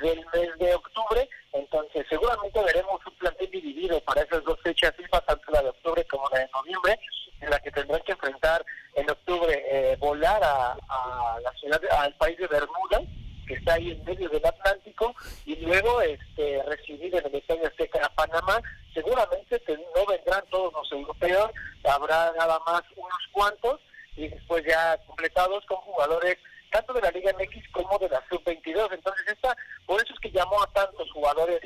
del 0.00 0.24
mes 0.32 0.58
de 0.58 0.74
octubre. 0.74 1.28
Entonces, 1.52 2.06
seguramente 2.08 2.62
veremos 2.64 3.04
un 3.06 3.14
plantel 3.14 3.50
dividido 3.50 4.00
para 4.00 4.22
esas 4.22 4.42
dos 4.44 4.58
fechas 4.62 4.94
FIFA, 4.96 5.20
tanto 5.22 5.52
la 5.52 5.62
de 5.62 5.68
octubre 5.68 6.04
como 6.06 6.28
la 6.30 6.40
de 6.40 6.48
noviembre, 6.54 6.98
en 7.40 7.50
la 7.50 7.58
que 7.58 7.70
tendrán 7.72 8.00
que 8.02 8.12
enfrentar 8.12 8.64
en 8.94 9.10
octubre 9.10 9.62
eh, 9.68 9.96
volar 9.96 10.42
a, 10.42 10.72
a 10.88 11.40
la 11.40 11.52
ciudad, 11.52 11.80
al 11.98 12.14
país 12.14 12.38
de 12.38 12.46
Bermuda 12.46 13.02
que 13.46 13.54
está 13.54 13.74
ahí 13.74 13.90
en 13.90 14.04
medio 14.04 14.28
del 14.28 14.44
Atlántico, 14.44 15.14
y 15.44 15.56
luego 15.56 16.00
este, 16.02 16.62
recibir 16.64 17.14
en 17.14 17.26
el 17.26 17.34
Estadio 17.34 17.66
Azteca 17.66 18.04
a 18.04 18.14
Panamá. 18.14 18.60
Seguramente 18.94 19.62
no 19.96 20.06
vendrán 20.06 20.44
todos 20.50 20.72
los 20.72 20.92
europeos, 20.92 21.50
habrá 21.84 22.32
nada 22.38 22.58
más 22.66 22.82
unos 22.96 23.28
cuantos, 23.32 23.80
y 24.16 24.28
después 24.28 24.64
ya 24.66 24.98
completados 25.06 25.64
con 25.66 25.78
jugadores 25.78 26.38
tanto 26.70 26.92
de 26.94 27.02
la 27.02 27.10
Liga 27.10 27.32
MX 27.38 27.68
como 27.70 27.98
de 27.98 28.08
la 28.08 28.22
Sub-22. 28.30 28.92
Entonces, 28.92 29.26
esta, 29.28 29.56
por 29.86 30.02
eso 30.02 30.12
es 30.14 30.20
que 30.20 30.30
llamó 30.30 30.62
a 30.62 30.66
tantos 30.68 31.10
jugadores 31.12 31.60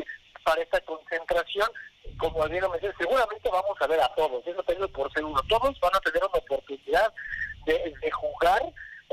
para 0.45 0.63
esta 0.63 0.81
concentración, 0.81 1.69
como 2.19 2.47
bien 2.49 2.63
lo 2.63 2.71
mencioné, 2.71 2.95
seguramente 2.99 3.49
vamos 3.51 3.77
a 3.81 3.87
ver 3.87 4.01
a 4.01 4.15
todos, 4.15 4.47
eso 4.47 4.63
tengo 4.65 4.89
por 4.89 5.13
seguro. 5.13 5.41
Todos 5.49 5.79
van 5.81 5.95
a 5.95 6.01
tener 6.01 6.23
una 6.23 6.39
oportunidad 6.39 7.13
de 7.67 8.11
jugar 8.13 8.63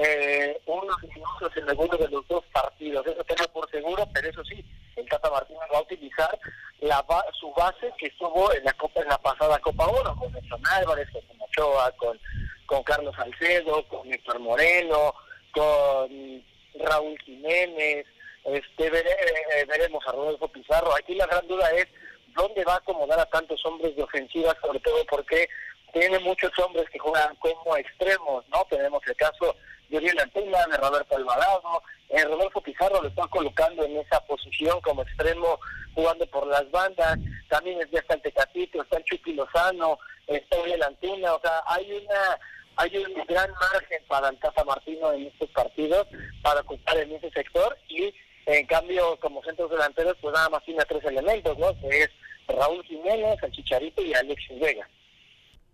eh, 0.06 0.62
unos 0.66 1.02
minutos 1.04 1.52
en 1.56 1.70
alguno 1.70 1.98
de 1.98 2.08
los 2.10 2.28
dos 2.28 2.44
partidos, 2.52 3.06
eso 3.08 3.24
tengo 3.24 3.48
por 3.54 3.70
seguro, 3.72 4.08
pero 4.14 4.30
eso 4.30 4.44
sí, 4.44 4.64
el 4.96 5.08
Tata 5.08 5.30
Martínez 5.30 5.62
va 5.74 5.78
a 5.78 5.82
utilizar 5.82 6.40
la 6.82 7.06
su 7.40 7.52
base 7.54 7.94
que 7.98 8.08
estuvo 8.08 8.52
en 8.54 8.64
la 8.66 8.74
Copa 8.74 9.02
en 9.02 9.08
la 9.10 9.18
pasada 9.18 9.60
Copa 9.60 9.88
Oro, 9.88 10.16
con 10.16 10.32
Nelson 10.34 10.62
Álvarez, 10.68 11.08
con 11.12 11.24
Ochoa, 11.42 11.92
con, 11.94 12.20
con 12.66 12.84
Carlos 12.84 13.16
Salcedo, 13.16 13.88
con 13.88 14.12
Héctor 14.12 14.40
Moreno, 14.40 15.14
con 15.52 16.44
Raúl 16.76 17.18
Jiménez, 17.24 18.06
este 18.44 18.92
vere- 18.92 19.18
eh, 19.56 19.66
veremos 19.68 20.06
a 20.08 20.12
Rodolfo 20.12 20.48
Pizarro. 20.50 20.94
Aquí 20.96 21.16
la 21.16 21.28
gran 21.28 21.48
duda 21.48 21.72
es 21.72 21.88
dónde 22.36 22.66
va 22.66 22.74
a 22.74 22.78
acomodar 22.78 23.20
a 23.20 23.26
tantos 23.28 23.64
hombres 23.66 23.96
de 23.96 24.04
ofensiva, 24.04 24.54
sobre 24.60 24.80
todo 24.80 25.06
porque 25.10 25.48
tiene 25.94 26.20
muchos 26.20 26.52
hombres 26.60 26.90
que 26.90 27.00
juegan 27.00 27.36
como 27.38 27.78
extremos, 27.78 28.44
¿no? 28.50 28.66
Tenemos 28.70 29.02
el 29.08 29.16
caso 29.16 29.56
de 29.94 30.00
Uriel 30.00 30.20
Antela, 30.20 30.66
de 30.66 30.78
Roberto 30.78 31.16
Alvarado, 31.16 31.84
eh, 32.10 32.24
Rodolfo 32.26 32.62
Pizarro 32.62 33.00
lo 33.00 33.10
están 33.10 33.28
colocando 33.28 33.86
en 33.86 33.98
esa 33.98 34.20
posición 34.22 34.82
como 34.82 35.04
extremo, 35.04 35.60
jugando 35.94 36.26
por 36.28 36.48
las 36.48 36.70
bandas, 36.72 37.20
también 37.48 37.80
ya 37.92 38.00
está 38.00 38.16
el 38.16 38.22
Tecatito, 38.24 38.82
está 38.82 38.98
el 38.98 39.36
Lozano, 39.36 40.00
está 40.26 40.60
Uriel 40.60 40.82
Antela, 40.82 41.36
o 41.36 41.42
sea, 41.42 41.62
hay 41.68 41.92
una 41.92 42.40
hay 42.76 42.98
un 42.98 43.14
gran 43.28 43.52
margen 43.52 44.04
para 44.08 44.30
el 44.30 44.40
Tata 44.40 44.64
Martino 44.64 45.12
en 45.14 45.28
estos 45.28 45.48
partidos 45.52 46.08
para 46.42 46.62
ocupar 46.62 46.98
en 46.98 47.12
ese 47.12 47.30
sector 47.30 47.78
y 47.88 48.12
en 48.48 48.66
cambio 48.66 49.16
como 49.20 49.44
centros 49.44 49.70
delanteros 49.70 50.18
pues 50.20 50.34
nada 50.34 50.50
más 50.50 50.66
tiene 50.66 50.84
tres 50.90 51.06
elementos, 51.06 51.56
¿no? 51.60 51.80
Que 51.80 52.02
es 52.02 52.10
Raúl 52.48 52.84
Jiménez, 52.86 53.38
el 53.44 53.52
Chicharito 53.52 54.02
y 54.02 54.16
Alexis 54.16 54.60
Vega. 54.60 54.90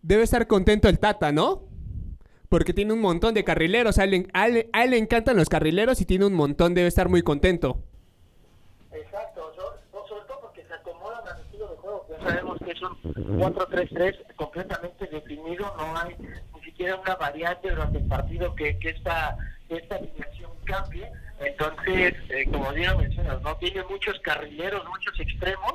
Debe 0.01 0.23
estar 0.23 0.45
contento 0.45 0.89
el 0.89 0.99
Tata, 0.99 1.31
¿no? 1.31 1.68
Porque 2.49 2.73
tiene 2.73 2.93
un 2.93 2.99
montón 3.01 3.33
de 3.35 3.43
carrileros. 3.43 3.99
A 3.99 4.03
él, 4.05 4.27
a 4.33 4.47
él- 4.47 4.69
a 4.73 4.83
él 4.83 4.89
le 4.91 4.97
encantan 4.97 5.37
los 5.37 5.49
carrileros 5.49 6.01
y 6.01 6.05
tiene 6.05 6.25
un 6.25 6.33
montón. 6.33 6.73
Debe 6.73 6.87
estar 6.87 7.07
muy 7.07 7.21
contento. 7.21 7.77
Exacto, 8.91 9.53
no, 9.93 10.07
sobre 10.07 10.25
todo 10.25 10.39
porque 10.41 10.63
se 10.65 10.73
acomodan 10.73 11.27
al 11.27 11.39
estilo 11.41 11.67
de 11.67 11.77
juego. 11.77 12.05
Ya 12.09 12.23
sabemos 12.27 12.57
que 12.65 12.71
es 12.71 12.81
un 12.81 13.39
4-3-3 13.39 14.15
completamente 14.35 15.05
definido, 15.07 15.71
no 15.77 15.97
hay 15.97 16.15
ni 16.55 16.61
siquiera 16.63 16.95
una 16.95 17.15
variante 17.15 17.69
durante 17.69 17.99
el 17.99 18.07
partido 18.07 18.55
que, 18.55 18.77
esta, 18.81 19.37
esta 19.69 19.95
alineación 19.95 20.51
cambie. 20.65 21.07
Entonces, 21.39 22.15
eh, 22.29 22.45
como 22.51 22.71
bien 22.73 22.97
mencionas, 22.97 23.41
no 23.43 23.55
tiene 23.57 23.83
muchos 23.83 24.19
carrileros, 24.21 24.83
muchos 24.89 25.19
extremos 25.19 25.73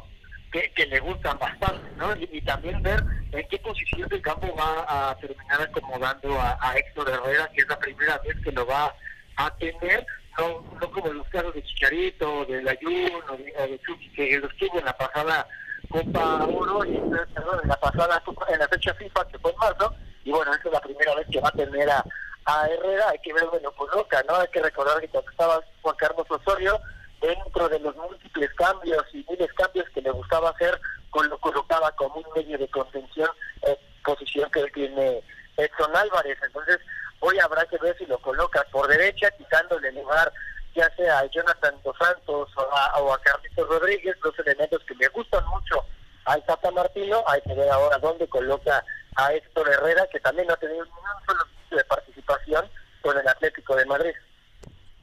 que, 0.54 0.70
que 0.72 0.86
le 0.86 1.00
gustan 1.00 1.36
bastante, 1.36 1.82
¿no? 1.96 2.14
Y, 2.14 2.28
y 2.30 2.40
también 2.42 2.80
ver 2.80 3.02
en 3.32 3.48
qué 3.48 3.58
posición 3.58 4.08
del 4.08 4.22
campo 4.22 4.54
va 4.54 5.10
a 5.10 5.16
terminar 5.16 5.60
acomodando 5.60 6.40
a, 6.40 6.56
a 6.60 6.78
Héctor 6.78 7.10
Herrera, 7.10 7.50
que 7.52 7.62
es 7.62 7.68
la 7.68 7.78
primera 7.80 8.18
vez 8.18 8.36
que 8.44 8.52
lo 8.52 8.64
va 8.64 8.94
a 9.36 9.50
tener, 9.56 10.06
no, 10.38 10.64
no 10.80 10.90
como 10.92 11.08
en 11.08 11.18
los 11.18 11.28
casos 11.28 11.52
de 11.54 11.64
Chicharito, 11.64 12.44
de 12.44 12.62
Layun 12.62 13.10
o 13.28 13.36
de, 13.36 13.52
o 13.58 13.62
de 13.66 13.80
Chucky, 13.80 14.12
que 14.12 14.38
los 14.38 14.56
tuvo 14.56 14.78
en 14.78 14.84
la 14.84 14.96
pasada 14.96 15.44
Copa 15.90 16.44
Oro, 16.44 16.84
y, 16.84 16.98
perdón, 17.34 17.60
en 17.64 17.68
la 17.68 17.80
pasada 17.80 18.22
en 18.48 18.58
la 18.60 18.68
fecha 18.68 18.94
FIFA 18.94 19.26
que 19.26 19.38
fue 19.40 19.50
en 19.50 19.58
marzo, 19.58 19.92
y 20.24 20.30
bueno, 20.30 20.54
esa 20.54 20.68
es 20.68 20.72
la 20.72 20.80
primera 20.80 21.16
vez 21.16 21.26
que 21.32 21.40
va 21.40 21.48
a 21.48 21.52
tener 21.52 21.90
a, 21.90 22.04
a 22.44 22.68
Herrera, 22.68 23.08
hay 23.10 23.18
que 23.18 23.32
ver 23.32 23.42
dónde 23.42 23.60
lo 23.60 23.74
coloca, 23.74 24.22
¿no? 24.28 24.36
Hay 24.36 24.48
que 24.52 24.62
recordar 24.62 25.00
que 25.00 25.08
cuando 25.08 25.30
estaba 25.32 25.60
Juan 25.82 25.96
Carlos 25.96 26.26
Osorio, 26.30 26.80
dentro 27.26 27.68
de 27.68 27.80
los 27.80 27.96
múltiples 27.96 28.52
cambios 28.54 29.02
y 29.12 29.24
miles 29.28 29.52
cambios 29.54 29.88
que 29.90 30.02
le 30.02 30.10
gustaba 30.10 30.50
hacer, 30.50 30.78
con 31.10 31.28
lo 31.28 31.38
colocaba 31.38 31.90
como 31.92 32.16
un 32.16 32.26
medio 32.36 32.58
de 32.58 32.68
contención, 32.68 33.30
eh, 33.62 33.78
posición 34.04 34.50
que 34.50 34.64
tiene 34.70 35.22
Edson 35.56 35.96
Álvarez. 35.96 36.38
Entonces, 36.44 36.78
hoy 37.20 37.38
habrá 37.38 37.64
que 37.66 37.78
ver 37.78 37.96
si 37.96 38.06
lo 38.06 38.18
coloca 38.18 38.64
por 38.70 38.88
derecha, 38.88 39.30
quitándole 39.32 39.92
lugar 39.92 40.32
ya 40.74 40.90
sea 40.96 41.20
a 41.20 41.26
Jonathan 41.26 41.74
Dos 41.84 41.96
Santos 41.98 42.50
o 42.56 42.60
a, 42.60 43.00
o 43.00 43.14
a 43.14 43.20
Carlitos 43.20 43.68
Rodríguez, 43.68 44.16
dos 44.22 44.34
elementos 44.40 44.82
que 44.86 44.94
le 44.96 45.08
gustan 45.08 45.44
mucho 45.46 45.84
al 46.24 46.44
Tata 46.44 46.70
Martino. 46.72 47.22
Hay 47.28 47.40
que 47.42 47.54
ver 47.54 47.70
ahora 47.70 47.98
dónde 47.98 48.26
coloca 48.28 48.84
a 49.16 49.32
Héctor 49.32 49.68
Herrera, 49.68 50.06
que 50.10 50.20
también 50.20 50.48
no 50.48 50.54
ha 50.54 50.56
tenido 50.56 50.84
ningún 50.84 51.00
solo 51.26 51.44
de 51.70 51.84
participación 51.84 52.68
con 53.02 53.16
el 53.16 53.28
Atlético 53.28 53.76
de 53.76 53.86
Madrid. 53.86 54.14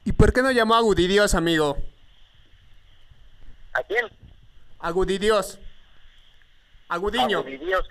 ¿Y 0.04 0.12
por 0.12 0.32
qué 0.32 0.42
no 0.42 0.50
llamó 0.50 0.74
a 0.74 0.80
Gudidios, 0.80 1.34
amigo? 1.34 1.78
¿A 3.74 3.82
quién? 3.84 4.06
A 4.80 4.90
Gudidios. 4.90 5.58
A 6.88 6.96
Gudiño. 6.98 7.38
A 7.38 7.42
Gudidios. 7.42 7.88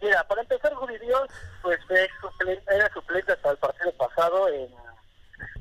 Mira, 0.00 0.26
para 0.28 0.42
empezar, 0.42 0.74
Gudidios 0.74 1.28
pues, 1.62 1.78
es 1.90 2.10
suple- 2.20 2.62
era 2.70 2.92
suplente 2.92 3.32
hasta 3.32 3.50
el 3.50 3.56
partido 3.58 3.92
pasado 3.92 4.48
en, 4.48 4.74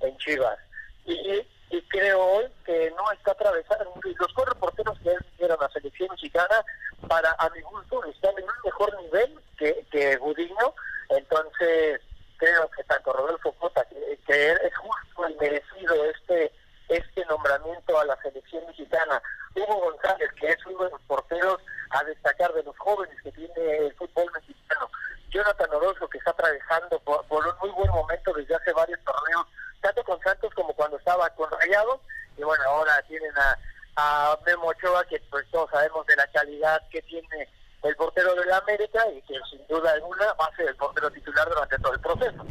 en 0.02 0.18
Chivas. 0.18 0.58
Y, 1.06 1.14
y- 1.14 1.48
y 1.72 1.82
creo 1.88 2.24
hoy 2.24 2.46
que 2.64 2.92
no 2.96 3.12
está 3.12 3.32
atravesando. 3.32 3.92
Los 4.04 4.34
cuatro 4.34 4.56
porteros 4.56 4.98
que 5.00 5.10
a 5.46 5.48
la 5.60 5.70
selección 5.70 6.10
mexicana, 6.12 6.64
para 7.08 7.36
a 7.40 7.50
mi 7.50 7.62
gusto, 7.62 8.04
están 8.06 8.38
en 8.38 8.44
un 8.46 8.54
mejor 8.64 9.02
nivel 9.02 9.40
que, 9.58 9.86
que 9.92 10.16
Gudiño. 10.18 10.74
Entonces, 11.10 12.02
creo 12.38 12.70
que 12.72 12.84
tanto 12.84 13.12
Rodolfo 13.14 13.52
Cota, 13.54 13.84
que, 13.86 14.20
que 14.28 14.52
es 14.52 14.78
justo 14.78 15.30
y 15.30 15.36
merecido 15.36 16.06
este 16.06 16.52
este 16.90 17.26
nombramiento 17.26 18.00
a 18.00 18.06
la 18.06 18.16
selección 18.22 18.66
mexicana. 18.68 19.22
Hugo 19.56 19.92
González, 19.92 20.30
que 20.40 20.50
es 20.50 20.66
uno 20.66 20.86
de 20.86 20.92
los 20.92 21.02
porteros 21.04 21.62
a 21.92 22.04
destacar 22.04 22.54
de 22.54 22.64
los 22.64 22.78
jóvenes 22.78 23.16
que 23.24 23.32
tiene 23.32 23.78
el 23.78 23.94
fútbol 23.96 24.32
mexicano. 24.34 24.90
Jonathan 25.30 25.74
Orozco, 25.74 26.08
que 26.08 26.18
está 26.18 26.32
atravesando 26.32 27.00
por, 27.00 27.26
por 27.28 27.46
un 27.46 27.54
muy 27.62 27.70
buen 27.72 27.92
momento 27.92 28.34
desde 28.34 28.56
hace 28.56 28.72
varios 28.74 29.00
torneos, 29.04 29.46
tanto 29.82 30.04
con 30.04 30.20
Santos 30.22 30.54
como 30.54 30.74
cuando 30.74 30.98
estaba 30.98 31.30
con 31.32 31.50
Rayados. 31.52 32.00
Y 32.38 32.44
bueno, 32.44 32.64
ahora 32.66 33.02
tienen 33.04 33.32
a, 33.38 33.58
a 33.96 34.40
Memo 34.46 34.68
Ochoa, 34.68 35.06
que 35.06 35.20
pues 35.30 35.46
todos 35.52 35.70
sabemos 35.72 36.06
de 36.08 36.16
la 36.16 36.28
calidad 36.28 36.82
que 36.90 37.02
tiene 37.02 37.50
el 37.84 37.96
portero 37.96 38.34
de 38.36 38.46
la 38.46 38.58
América 38.58 39.08
y 39.12 39.22
que 39.24 39.36
sin 39.50 39.66
duda 39.68 39.92
alguna 39.92 40.34
va 40.34 40.46
a 40.46 40.56
ser 40.56 40.70
el 40.70 40.76
portero 40.76 41.12
titular 41.12 41.48
durante 41.48 41.78
todo 41.80 41.94
el 41.94 42.02
proceso. 42.02 42.46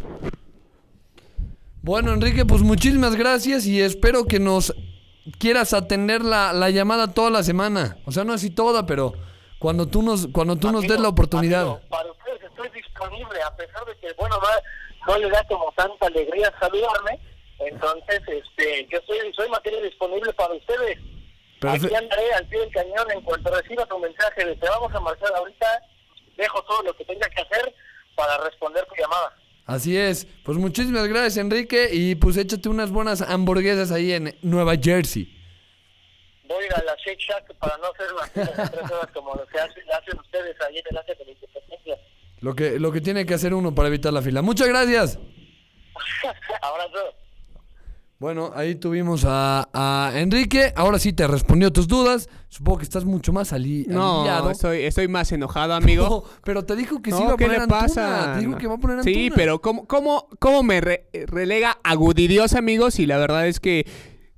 Bueno, 1.84 2.14
Enrique, 2.14 2.46
pues 2.46 2.62
muchísimas 2.62 3.14
gracias 3.14 3.66
y 3.66 3.82
espero 3.82 4.24
que 4.24 4.40
nos 4.40 4.74
quieras 5.38 5.74
atender 5.74 6.24
la, 6.24 6.54
la 6.54 6.70
llamada 6.70 7.12
toda 7.12 7.28
la 7.28 7.42
semana. 7.42 7.98
O 8.06 8.10
sea, 8.10 8.24
no 8.24 8.32
así 8.32 8.48
toda, 8.48 8.86
pero 8.86 9.12
cuando 9.58 9.86
tú 9.86 10.00
nos, 10.00 10.28
cuando 10.28 10.56
tú 10.56 10.72
nos 10.72 10.88
des 10.88 10.98
la 10.98 11.10
oportunidad. 11.10 11.60
amigo, 11.60 11.80
para 11.90 12.10
ustedes 12.10 12.42
estoy 12.42 12.70
disponible, 12.70 13.38
a 13.42 13.54
pesar 13.54 13.84
de 13.84 13.94
que, 13.98 14.14
bueno, 14.14 14.34
no, 14.40 15.12
no 15.12 15.18
le 15.18 15.28
da 15.28 15.44
como 15.46 15.70
tanta 15.76 16.06
alegría 16.06 16.50
saludarme. 16.58 17.20
Entonces, 17.58 18.22
este, 18.28 18.88
yo 18.90 18.98
soy, 19.06 19.18
soy 19.36 19.50
materia 19.50 19.82
disponible 19.82 20.32
para 20.32 20.54
ustedes. 20.54 20.98
Aquí 21.68 21.94
andaré 21.94 22.32
al 22.32 22.46
pie 22.46 22.60
del 22.60 22.70
cañón 22.70 23.10
en 23.10 23.20
cuanto 23.20 23.54
reciba 23.54 23.84
tu 23.84 23.98
mensaje 23.98 24.42
de 24.42 24.56
te 24.56 24.68
vamos 24.70 24.94
a 24.94 25.00
marcar 25.00 25.34
ahorita. 25.36 25.66
Dejo 26.38 26.62
todo 26.62 26.82
lo 26.84 26.96
que 26.96 27.04
tenga 27.04 27.28
que 27.28 27.42
hacer 27.42 27.74
para 28.14 28.38
responder 28.38 28.86
tu 28.86 28.94
llamada. 28.94 29.36
Así 29.66 29.96
es. 29.96 30.26
Pues 30.44 30.58
muchísimas 30.58 31.06
gracias, 31.08 31.38
Enrique. 31.38 31.88
Y 31.92 32.14
pues 32.16 32.36
échate 32.36 32.68
unas 32.68 32.90
buenas 32.90 33.22
hamburguesas 33.22 33.90
ahí 33.90 34.12
en 34.12 34.36
Nueva 34.42 34.74
Jersey. 34.76 35.30
Voy 36.46 36.62
a 36.62 36.66
ir 36.66 36.74
a 36.74 36.84
la 36.84 36.96
Shake 36.96 37.18
Shack 37.18 37.54
para 37.54 37.76
no 37.78 37.84
hacer 37.86 38.12
las 38.12 38.32
tres 38.32 38.90
horas 38.90 39.10
como 39.12 39.34
lo 39.34 39.46
que 39.46 39.58
hacen, 39.58 39.82
hacen 39.90 40.18
ustedes 40.20 40.56
ahí 40.60 40.78
en 40.78 40.84
el 40.90 40.98
Ángel 40.98 41.16
de 41.18 41.24
la 41.24 41.30
Independencia. 41.32 41.98
Lo 42.40 42.54
que, 42.54 42.78
lo 42.78 42.92
que 42.92 43.00
tiene 43.00 43.24
que 43.24 43.32
hacer 43.32 43.54
uno 43.54 43.74
para 43.74 43.88
evitar 43.88 44.12
la 44.12 44.20
fila. 44.20 44.42
Muchas 44.42 44.68
gracias. 44.68 45.18
Abrazo. 46.62 47.23
Bueno, 48.20 48.52
ahí 48.54 48.76
tuvimos 48.76 49.24
a, 49.26 49.68
a 49.72 50.12
Enrique. 50.14 50.72
Ahora 50.76 50.98
sí 50.98 51.12
te 51.12 51.26
respondió 51.26 51.72
tus 51.72 51.88
dudas. 51.88 52.28
Supongo 52.48 52.78
que 52.78 52.84
estás 52.84 53.04
mucho 53.04 53.32
más 53.32 53.52
ali 53.52 53.84
No, 53.88 54.20
aliviado. 54.20 54.50
estoy, 54.50 54.82
estoy 54.84 55.08
más 55.08 55.30
enojado, 55.32 55.74
amigo. 55.74 56.04
No, 56.08 56.22
pero 56.44 56.64
te 56.64 56.76
dijo 56.76 57.02
que 57.02 57.10
sí 57.10 57.18
No, 57.18 57.24
iba 57.24 57.34
a 57.34 57.36
¿qué 57.36 57.44
poner 57.46 57.60
Antuna. 57.62 57.80
pasa? 57.80 58.32
Te 58.34 58.40
dijo 58.46 58.56
que 58.56 58.66
va 58.68 58.74
a 58.74 58.78
poner 58.78 59.02
Sí, 59.02 59.14
Antuna. 59.24 59.34
pero 59.36 59.60
¿cómo, 59.60 59.86
cómo, 59.86 60.28
cómo 60.38 60.62
me 60.62 60.80
re- 60.80 61.06
relega 61.26 61.78
a 61.82 61.94
Gudidios, 61.96 62.54
amigos? 62.54 62.98
Y 63.00 63.06
la 63.06 63.18
verdad 63.18 63.46
es 63.48 63.58
que 63.60 63.84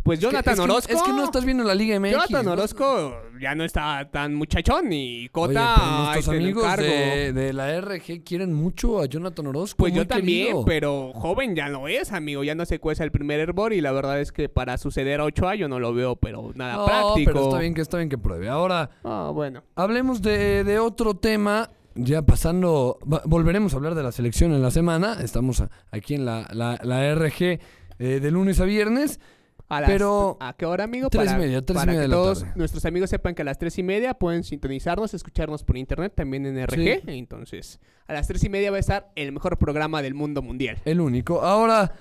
Pues 0.07 0.21
Jonathan 0.21 0.55
es 0.55 0.59
que, 0.61 0.65
Orozco. 0.65 0.93
Es 0.95 1.03
que 1.03 1.13
no 1.13 1.25
estás 1.25 1.45
viendo 1.45 1.65
la 1.65 1.75
Liga 1.75 2.01
MX. 2.01 2.13
Jonathan. 2.13 2.49
Orozco 2.49 3.17
ya 3.39 3.55
no 3.55 3.65
está 3.65 4.09
tan 4.11 4.35
muchachón 4.35 4.91
y 4.93 5.29
Cota. 5.29 5.75
Oye, 5.75 5.77
pero 5.77 5.97
nuestros 6.05 6.29
amigos 6.29 6.77
de, 6.79 7.33
de 7.35 7.53
la 7.53 7.81
RG 7.81 8.25
quieren 8.25 8.53
mucho 8.55 9.01
a 9.03 9.07
Jonathan 9.07 9.49
Orozco. 9.49 9.77
Pues 9.77 9.93
yo 9.93 10.07
también, 10.07 10.47
querido. 10.47 10.65
pero 10.65 11.13
joven 11.15 11.55
ya 11.55 11.69
no 11.69 11.89
es, 11.89 12.13
amigo. 12.13 12.43
Ya 12.45 12.55
no 12.55 12.65
se 12.65 12.79
cuesta 12.79 13.05
el 13.05 13.11
primer 13.11 13.41
hervor 13.41 13.73
y 13.75 13.81
la 13.83 13.93
verdad 13.93 14.21
es 14.21 14.33
que 14.33 14.49
para 14.49 14.79
suceder 14.79 15.21
a 15.21 15.25
Ochoa 15.25 15.55
yo 15.57 15.69
no 15.69 15.79
lo 15.81 15.93
veo, 15.93 16.17
pero 16.17 16.53
nada 16.55 16.77
No, 16.77 16.87
práctico. 16.87 17.33
pero 17.33 17.45
está 17.49 17.59
bien 17.59 17.75
que 17.75 17.81
está 17.83 17.97
bien 17.99 18.09
que 18.09 18.17
pruebe. 18.17 18.49
Ahora, 18.49 18.89
Ah, 19.05 19.31
bueno. 19.35 19.65
hablemos 19.75 20.23
de, 20.23 20.65
de 20.65 20.79
otro 20.79 21.15
tema. 21.15 21.69
Ya 21.99 22.23
pasando, 22.23 22.99
volveremos 23.25 23.73
a 23.73 23.77
hablar 23.79 23.95
de 23.95 24.03
la 24.03 24.13
selección 24.13 24.53
en 24.53 24.63
la 24.63 24.71
semana. 24.71 25.17
Estamos 25.23 25.63
aquí 25.91 26.15
en 26.15 26.27
la, 26.27 26.47
la, 26.53 26.79
la 26.83 27.15
RG 27.15 27.43
eh, 27.43 27.59
de 27.99 28.31
lunes 28.31 28.61
a 28.61 28.65
viernes. 28.67 29.19
A 29.69 29.81
las- 29.81 29.91
Pero- 29.91 30.37
¿A 30.41 30.53
qué 30.57 30.65
hora, 30.65 30.85
amigo? 30.85 31.11
Tres 31.11 31.33
y 31.33 31.35
media, 31.37 31.61
tres 31.65 31.83
y 31.83 31.87
media 31.87 31.99
que 32.01 32.03
de 32.03 32.09
la 32.09 32.15
todos 32.17 32.41
tarde. 32.41 32.53
nuestros 32.57 32.85
amigos 32.85 33.11
sepan 33.11 33.35
que 33.35 33.43
a 33.43 33.45
las 33.45 33.59
tres 33.59 33.77
y 33.79 33.83
media 33.83 34.15
pueden 34.15 34.45
sintonizarnos, 34.45 35.13
escucharnos 35.13 35.65
por 35.65 35.77
internet, 35.77 36.13
también 36.15 36.47
en 36.47 36.57
RG. 36.67 37.03
Entonces, 37.09 37.81
a 38.07 38.13
las 38.13 38.29
tres 38.29 38.45
y 38.45 38.49
media 38.49 38.71
va 38.71 38.77
a 38.77 38.81
estar 38.81 39.11
el 39.17 39.33
mejor 39.33 39.59
programa 39.59 40.03
del 40.03 40.15
mundo 40.15 40.41
mundial. 40.41 40.79
El 40.85 41.01
único. 41.01 41.43
Ahora, 41.43 41.93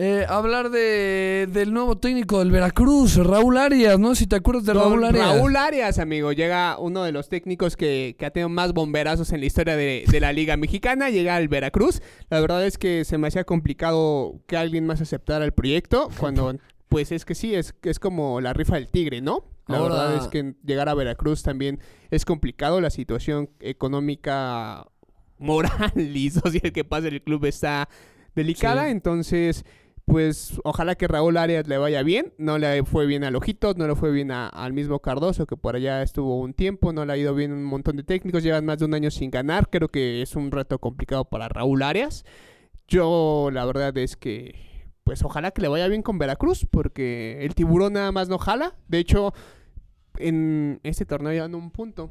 eh, 0.00 0.24
hablar 0.28 0.70
de, 0.70 1.48
del 1.52 1.72
nuevo 1.74 1.98
técnico 1.98 2.38
del 2.38 2.52
Veracruz, 2.52 3.16
Raúl 3.16 3.58
Arias, 3.58 3.98
¿no? 3.98 4.14
Si 4.14 4.26
te 4.28 4.36
acuerdas 4.36 4.64
de 4.64 4.72
Don 4.72 4.84
Raúl 4.84 5.04
Arias. 5.04 5.34
Raúl 5.36 5.56
Arias, 5.56 5.98
amigo. 5.98 6.32
Llega 6.32 6.78
uno 6.78 7.02
de 7.02 7.10
los 7.12 7.28
técnicos 7.28 7.76
que, 7.76 8.14
que 8.16 8.24
ha 8.24 8.30
tenido 8.30 8.48
más 8.48 8.72
bomberazos 8.72 9.32
en 9.32 9.40
la 9.40 9.46
historia 9.46 9.76
de, 9.76 10.04
de 10.08 10.20
la 10.20 10.32
Liga 10.32 10.56
Mexicana. 10.56 11.10
Llega 11.10 11.34
al 11.36 11.48
Veracruz. 11.48 12.00
La 12.30 12.40
verdad 12.40 12.64
es 12.64 12.78
que 12.78 13.04
se 13.04 13.18
me 13.18 13.26
hacía 13.28 13.42
complicado 13.44 14.40
que 14.46 14.56
alguien 14.56 14.86
más 14.86 15.00
aceptara 15.00 15.44
el 15.44 15.52
proyecto. 15.52 16.08
Cuando, 16.20 16.54
pues 16.88 17.12
es 17.12 17.24
que 17.24 17.34
sí, 17.34 17.54
es, 17.54 17.74
es 17.82 17.98
como 17.98 18.40
la 18.40 18.52
rifa 18.52 18.76
del 18.76 18.88
tigre, 18.88 19.20
¿no? 19.20 19.44
La 19.66 19.78
Ahora- 19.78 19.94
verdad 19.96 20.16
es 20.22 20.28
que 20.28 20.54
llegar 20.64 20.88
a 20.88 20.94
Veracruz 20.94 21.42
también 21.42 21.80
es 22.10 22.24
complicado. 22.24 22.80
La 22.80 22.90
situación 22.90 23.50
económica, 23.60 24.86
moral 25.38 25.92
y 26.16 26.30
social 26.30 26.72
que 26.72 26.84
pasa 26.84 27.08
el 27.08 27.22
club 27.22 27.44
está 27.44 27.88
delicada. 28.34 28.84
Sí. 28.86 28.90
Entonces, 28.90 29.64
pues 30.06 30.58
ojalá 30.64 30.94
que 30.94 31.06
Raúl 31.06 31.36
Arias 31.36 31.68
le 31.68 31.76
vaya 31.76 32.02
bien. 32.02 32.32
No 32.38 32.56
le 32.56 32.82
fue 32.84 33.04
bien 33.06 33.24
a 33.24 33.30
Lojitos, 33.30 33.76
no 33.76 33.86
le 33.86 33.94
fue 33.94 34.10
bien 34.10 34.30
a- 34.30 34.48
al 34.48 34.72
mismo 34.72 35.00
Cardoso, 35.00 35.46
que 35.46 35.56
por 35.56 35.76
allá 35.76 36.02
estuvo 36.02 36.40
un 36.40 36.54
tiempo. 36.54 36.92
No 36.94 37.04
le 37.04 37.12
ha 37.12 37.16
ido 37.18 37.34
bien 37.34 37.52
un 37.52 37.64
montón 37.64 37.96
de 37.96 38.04
técnicos. 38.04 38.42
Llevan 38.42 38.64
más 38.64 38.78
de 38.78 38.86
un 38.86 38.94
año 38.94 39.10
sin 39.10 39.30
ganar. 39.30 39.68
Creo 39.68 39.88
que 39.88 40.22
es 40.22 40.34
un 40.34 40.50
reto 40.50 40.78
complicado 40.78 41.26
para 41.26 41.48
Raúl 41.48 41.82
Arias. 41.82 42.24
Yo, 42.88 43.50
la 43.52 43.66
verdad 43.66 43.96
es 43.98 44.16
que, 44.16 44.54
pues 45.08 45.22
ojalá 45.22 45.52
que 45.52 45.62
le 45.62 45.68
vaya 45.68 45.88
bien 45.88 46.02
con 46.02 46.18
Veracruz, 46.18 46.66
porque 46.70 47.38
el 47.40 47.54
tiburón 47.54 47.94
nada 47.94 48.12
más 48.12 48.28
no 48.28 48.36
jala. 48.36 48.74
De 48.88 48.98
hecho, 48.98 49.32
en 50.18 50.80
este 50.82 51.06
torneo 51.06 51.32
ya 51.32 51.46
un 51.46 51.70
punto. 51.70 52.10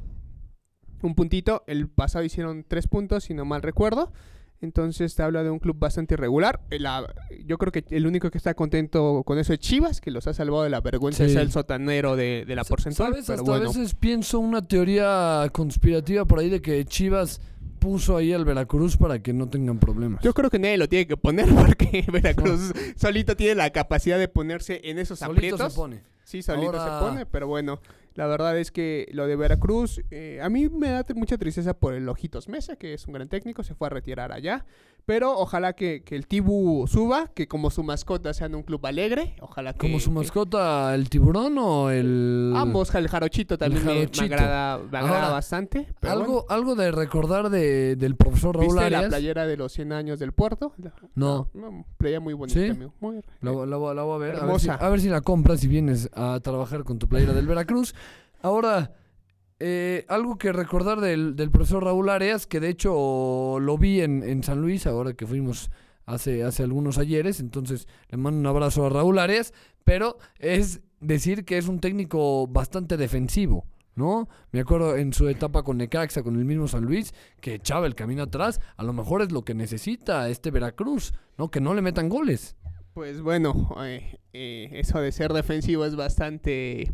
Un 1.02 1.14
puntito. 1.14 1.62
El 1.68 1.88
pasado 1.88 2.24
hicieron 2.24 2.64
tres 2.66 2.88
puntos, 2.88 3.22
si 3.22 3.34
no 3.34 3.44
mal 3.44 3.62
recuerdo. 3.62 4.12
Entonces 4.60 5.14
te 5.14 5.22
habla 5.22 5.44
de 5.44 5.50
un 5.50 5.60
club 5.60 5.76
bastante 5.78 6.14
irregular. 6.14 6.60
La- 6.70 7.06
yo 7.46 7.56
creo 7.56 7.70
que 7.70 7.84
el 7.94 8.04
único 8.08 8.32
que 8.32 8.38
está 8.38 8.54
contento 8.54 9.22
con 9.24 9.38
eso 9.38 9.52
es 9.52 9.60
Chivas, 9.60 10.00
que 10.00 10.10
los 10.10 10.26
ha 10.26 10.34
salvado 10.34 10.64
de 10.64 10.70
la 10.70 10.80
vergüenza 10.80 11.24
Sí. 11.24 11.34
ser 11.34 11.42
el 11.42 11.52
sotanero 11.52 12.16
de, 12.16 12.44
de 12.48 12.56
la 12.56 12.64
porcentual. 12.64 13.12
¿Sabes? 13.12 13.26
Pero 13.28 13.38
Hasta 13.42 13.48
bueno, 13.52 13.66
a 13.66 13.68
veces 13.68 13.94
pienso 13.94 14.40
una 14.40 14.66
teoría 14.66 15.48
conspirativa 15.52 16.24
por 16.24 16.40
ahí 16.40 16.50
de 16.50 16.60
que 16.60 16.84
Chivas 16.84 17.40
puso 17.78 18.16
ahí 18.16 18.32
al 18.32 18.44
Veracruz 18.44 18.96
para 18.96 19.20
que 19.22 19.32
no 19.32 19.48
tengan 19.48 19.78
problemas. 19.78 20.22
yo 20.22 20.34
creo 20.34 20.50
que 20.50 20.58
nadie 20.58 20.78
lo 20.78 20.88
tiene 20.88 21.06
que 21.06 21.16
poner 21.16 21.46
porque 21.54 22.04
Veracruz 22.10 22.72
solito 22.96 23.36
tiene 23.36 23.54
la 23.54 23.70
capacidad 23.70 24.18
de 24.18 24.28
ponerse 24.28 24.80
en 24.84 24.98
esos 24.98 25.18
Solito 25.18 25.38
aprietos. 25.38 25.72
se 25.72 25.76
pone. 25.76 26.02
Sí, 26.24 26.42
solito 26.42 26.78
Ahora- 26.80 26.98
se 27.00 27.04
pone, 27.06 27.26
pero 27.26 27.46
bueno, 27.48 27.80
la 28.18 28.26
verdad 28.26 28.58
es 28.58 28.72
que 28.72 29.06
lo 29.12 29.28
de 29.28 29.36
Veracruz, 29.36 30.00
eh, 30.10 30.40
a 30.42 30.48
mí 30.48 30.68
me 30.68 30.90
da 30.90 31.06
mucha 31.14 31.38
tristeza 31.38 31.72
por 31.74 31.94
el 31.94 32.08
Ojitos 32.08 32.48
Mesa, 32.48 32.74
que 32.74 32.92
es 32.92 33.06
un 33.06 33.12
gran 33.14 33.28
técnico, 33.28 33.62
se 33.62 33.76
fue 33.76 33.86
a 33.86 33.90
retirar 33.90 34.32
allá, 34.32 34.66
pero 35.06 35.38
ojalá 35.38 35.72
que, 35.74 36.02
que 36.02 36.16
el 36.16 36.26
Tibu 36.26 36.86
suba, 36.88 37.28
que 37.32 37.46
como 37.46 37.70
su 37.70 37.84
mascota 37.84 38.34
sean 38.34 38.56
un 38.56 38.64
club 38.64 38.84
alegre, 38.86 39.36
ojalá 39.40 39.72
que... 39.72 39.78
¿Como 39.78 40.00
su 40.00 40.10
mascota 40.10 40.92
el 40.96 41.08
tiburón 41.08 41.56
o 41.58 41.90
el...? 41.90 42.52
Ambos, 42.56 42.92
el 42.96 43.06
jarochito 43.08 43.56
también 43.56 43.86
me- 43.86 43.94
jarochito. 43.94 44.26
Me, 44.28 44.34
agrada, 44.34 44.78
me 44.78 44.98
agrada 44.98 45.14
Ahora, 45.22 45.28
bastante. 45.30 45.86
pero 46.00 46.12
Algo, 46.12 46.26
bueno. 46.32 46.46
algo 46.48 46.74
de 46.74 46.90
recordar 46.90 47.48
de, 47.50 47.94
del 47.96 48.16
profesor 48.16 48.56
Raúl 48.56 48.74
¿Viste 48.74 48.90
la 48.90 48.98
Arias. 48.98 49.08
playera 49.10 49.46
de 49.46 49.56
los 49.56 49.72
100 49.72 49.92
años 49.92 50.18
del 50.18 50.32
puerto? 50.32 50.72
La- 50.76 50.92
No. 51.14 51.48
la- 51.54 51.84
playa 51.96 52.18
muy 52.20 52.34
bonita, 52.34 52.58
¿Sí? 52.60 52.68
amigo. 52.68 52.92
Muy, 53.00 53.20
La, 53.40 53.52
la- 53.52 53.64
la 53.94 54.02
voy 54.02 54.14
a 54.16 54.18
ver. 54.18 54.36
A 54.36 54.44
ver, 54.44 54.60
si, 54.60 54.68
a 54.68 54.88
ver 54.88 55.00
si 55.00 55.08
la 55.08 55.20
compras 55.20 55.60
si 55.60 55.68
vienes 55.68 56.10
a 56.14 56.40
trabajar 56.40 56.82
con 56.84 56.98
tu 56.98 57.08
playera 57.08 57.32
del 57.32 57.46
Veracruz. 57.46 57.94
Ahora, 58.40 58.92
eh, 59.60 60.04
algo 60.08 60.38
que 60.38 60.52
recordar 60.52 61.00
del, 61.00 61.36
del 61.36 61.50
profesor 61.50 61.84
Raúl 61.84 62.08
Arias, 62.08 62.46
que 62.46 62.60
de 62.60 62.68
hecho 62.68 63.58
lo 63.60 63.78
vi 63.78 64.00
en, 64.00 64.22
en 64.22 64.42
San 64.42 64.60
Luis, 64.60 64.86
ahora 64.86 65.14
que 65.14 65.26
fuimos 65.26 65.70
hace, 66.06 66.42
hace 66.42 66.62
algunos 66.62 66.98
ayeres. 66.98 67.40
Entonces, 67.40 67.86
le 68.08 68.18
mando 68.18 68.40
un 68.40 68.46
abrazo 68.46 68.86
a 68.86 68.90
Raúl 68.90 69.18
Arias. 69.18 69.52
Pero 69.84 70.18
es 70.38 70.80
decir 71.00 71.44
que 71.44 71.58
es 71.58 71.68
un 71.68 71.80
técnico 71.80 72.46
bastante 72.46 72.96
defensivo. 72.96 73.66
¿No? 73.94 74.28
Me 74.52 74.60
acuerdo 74.60 74.96
en 74.96 75.12
su 75.12 75.28
etapa 75.28 75.64
con 75.64 75.78
Necaxa, 75.78 76.22
con 76.22 76.36
el 76.36 76.44
mismo 76.44 76.68
San 76.68 76.84
Luis, 76.84 77.12
que 77.40 77.54
echaba 77.54 77.84
el 77.84 77.96
camino 77.96 78.22
atrás. 78.22 78.60
A 78.76 78.84
lo 78.84 78.92
mejor 78.92 79.22
es 79.22 79.32
lo 79.32 79.44
que 79.44 79.54
necesita 79.54 80.28
este 80.28 80.52
Veracruz, 80.52 81.14
¿no? 81.36 81.50
Que 81.50 81.60
no 81.60 81.74
le 81.74 81.82
metan 81.82 82.08
goles. 82.08 82.54
Pues 82.94 83.20
bueno, 83.20 83.74
eh, 83.82 84.20
eh, 84.32 84.68
eso 84.74 85.00
de 85.00 85.10
ser 85.10 85.32
defensivo 85.32 85.84
es 85.84 85.96
bastante 85.96 86.92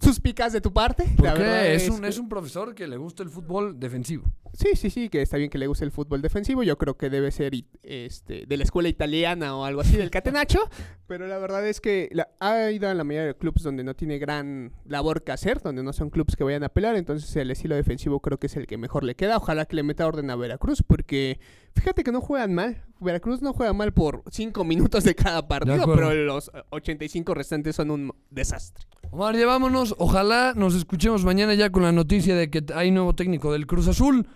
suspicaz 0.00 0.52
de 0.52 0.60
tu 0.60 0.72
parte. 0.72 1.04
La 1.22 1.34
verdad 1.34 1.66
es, 1.66 1.88
un, 1.88 2.00
que- 2.00 2.08
es 2.08 2.18
un 2.18 2.28
profesor 2.28 2.74
que 2.74 2.86
le 2.86 2.96
gusta 2.96 3.22
el 3.22 3.28
fútbol 3.28 3.78
defensivo. 3.78 4.24
Sí, 4.52 4.70
sí, 4.74 4.90
sí, 4.90 5.08
que 5.08 5.22
está 5.22 5.36
bien 5.36 5.48
que 5.48 5.58
le 5.58 5.68
guste 5.68 5.84
el 5.84 5.92
fútbol 5.92 6.22
defensivo. 6.22 6.62
Yo 6.64 6.76
creo 6.76 6.96
que 6.96 7.08
debe 7.08 7.30
ser 7.30 7.52
este, 7.84 8.46
de 8.46 8.56
la 8.56 8.64
escuela 8.64 8.88
italiana 8.88 9.56
o 9.56 9.64
algo 9.64 9.80
así, 9.82 9.96
del 9.96 10.10
Catenacho. 10.10 10.58
pero 11.06 11.26
la 11.28 11.38
verdad 11.38 11.66
es 11.68 11.80
que 11.80 12.08
la- 12.12 12.28
ha 12.40 12.70
ido 12.70 12.88
a 12.88 12.94
la 12.94 13.04
mayoría 13.04 13.28
de 13.28 13.36
clubes 13.36 13.62
donde 13.62 13.84
no 13.84 13.94
tiene 13.94 14.18
gran 14.18 14.72
labor 14.86 15.22
que 15.22 15.32
hacer, 15.32 15.60
donde 15.62 15.82
no 15.82 15.92
son 15.92 16.10
clubes 16.10 16.34
que 16.36 16.42
vayan 16.44 16.64
a 16.64 16.68
pelear. 16.68 16.96
Entonces 16.96 17.34
el 17.36 17.50
estilo 17.50 17.76
defensivo 17.76 18.20
creo 18.20 18.38
que 18.38 18.46
es 18.48 18.56
el 18.56 18.66
que 18.66 18.76
mejor 18.78 19.04
le 19.04 19.14
queda. 19.14 19.36
Ojalá 19.36 19.66
que 19.66 19.76
le 19.76 19.82
meta 19.82 20.06
orden 20.06 20.30
a 20.30 20.36
Veracruz, 20.36 20.82
porque 20.82 21.38
fíjate 21.76 22.02
que 22.02 22.10
no 22.12 22.20
juegan 22.20 22.52
mal. 22.54 22.82
Veracruz 23.00 23.40
no 23.42 23.52
juega 23.52 23.72
mal 23.72 23.92
por 23.94 24.24
5 24.30 24.64
minutos 24.64 25.04
de 25.04 25.14
cada 25.14 25.46
partido, 25.46 25.86
pero 25.94 26.12
los 26.12 26.48
eh, 26.54 26.62
85 26.70 27.34
restantes 27.34 27.76
son 27.76 27.90
un 27.92 28.12
desastre. 28.30 28.84
Omar, 29.12 29.34
llevámonos. 29.34 29.94
Ojalá 29.98 30.52
nos 30.54 30.74
escuchemos 30.74 31.24
mañana 31.24 31.54
ya 31.54 31.70
con 31.70 31.82
la 31.82 31.90
noticia 31.92 32.36
de 32.36 32.48
que 32.48 32.64
hay 32.74 32.90
nuevo 32.90 33.14
técnico 33.14 33.52
del 33.52 33.66
Cruz 33.66 33.88
Azul. 33.88 34.26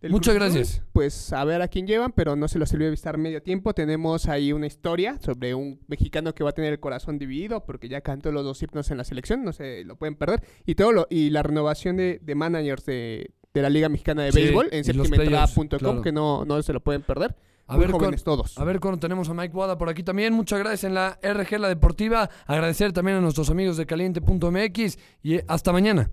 Del 0.00 0.10
Muchas 0.10 0.34
Cruz 0.34 0.46
Azul, 0.48 0.56
gracias. 0.58 0.82
Pues 0.92 1.32
a 1.32 1.44
ver 1.44 1.62
a 1.62 1.68
quién 1.68 1.86
llevan, 1.86 2.12
pero 2.12 2.34
no 2.34 2.48
se 2.48 2.58
los 2.58 2.72
olvide 2.72 2.92
estar 2.92 3.18
medio 3.18 3.40
tiempo. 3.42 3.72
Tenemos 3.72 4.26
ahí 4.28 4.52
una 4.52 4.66
historia 4.66 5.18
sobre 5.20 5.54
un 5.54 5.80
mexicano 5.86 6.34
que 6.34 6.42
va 6.42 6.50
a 6.50 6.52
tener 6.54 6.72
el 6.72 6.80
corazón 6.80 7.18
dividido 7.18 7.64
porque 7.64 7.88
ya 7.88 8.00
cantó 8.00 8.32
los 8.32 8.42
dos 8.42 8.60
himnos 8.62 8.90
en 8.90 8.96
la 8.96 9.04
selección, 9.04 9.44
no 9.44 9.52
se 9.52 9.84
lo 9.84 9.96
pueden 9.96 10.16
perder. 10.16 10.42
Y 10.66 10.74
todo 10.74 10.90
lo, 10.90 11.06
y 11.08 11.30
la 11.30 11.42
renovación 11.44 11.96
de, 11.96 12.18
de 12.20 12.34
managers 12.34 12.84
de, 12.86 13.30
de 13.54 13.62
la 13.62 13.70
Liga 13.70 13.88
Mexicana 13.88 14.24
de 14.24 14.32
Sí, 14.32 14.40
Béisbol 14.40 14.68
en 14.72 14.82
playoffs, 15.10 15.54
claro. 15.78 16.02
que 16.02 16.10
no, 16.10 16.44
no 16.44 16.60
se 16.62 16.72
lo 16.72 16.80
pueden 16.80 17.02
perder. 17.02 17.36
A 17.70 17.74
Muy 17.76 17.82
ver, 17.86 17.92
jóvenes 17.92 18.24
todos. 18.24 18.58
a 18.58 18.64
ver 18.64 18.80
cuándo 18.80 18.98
tenemos 18.98 19.28
a 19.28 19.34
Mike 19.34 19.56
Wada 19.56 19.78
por 19.78 19.88
aquí 19.88 20.02
también. 20.02 20.34
Muchas 20.34 20.58
gracias 20.58 20.84
en 20.84 20.94
la 20.94 21.18
RG, 21.22 21.58
la 21.60 21.68
deportiva. 21.68 22.28
Agradecer 22.46 22.92
también 22.92 23.18
a 23.18 23.20
nuestros 23.20 23.48
amigos 23.48 23.76
de 23.76 23.86
caliente.mx 23.86 24.98
y 25.22 25.34
eh, 25.36 25.44
hasta 25.46 25.72
mañana. 25.72 26.10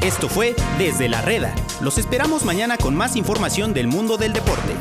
Esto 0.00 0.28
fue 0.28 0.54
Desde 0.78 1.08
la 1.08 1.22
Reda. 1.22 1.54
Los 1.80 1.96
esperamos 1.98 2.44
mañana 2.44 2.76
con 2.76 2.96
más 2.96 3.14
información 3.14 3.72
del 3.72 3.86
mundo 3.86 4.16
del 4.16 4.32
deporte. 4.32 4.72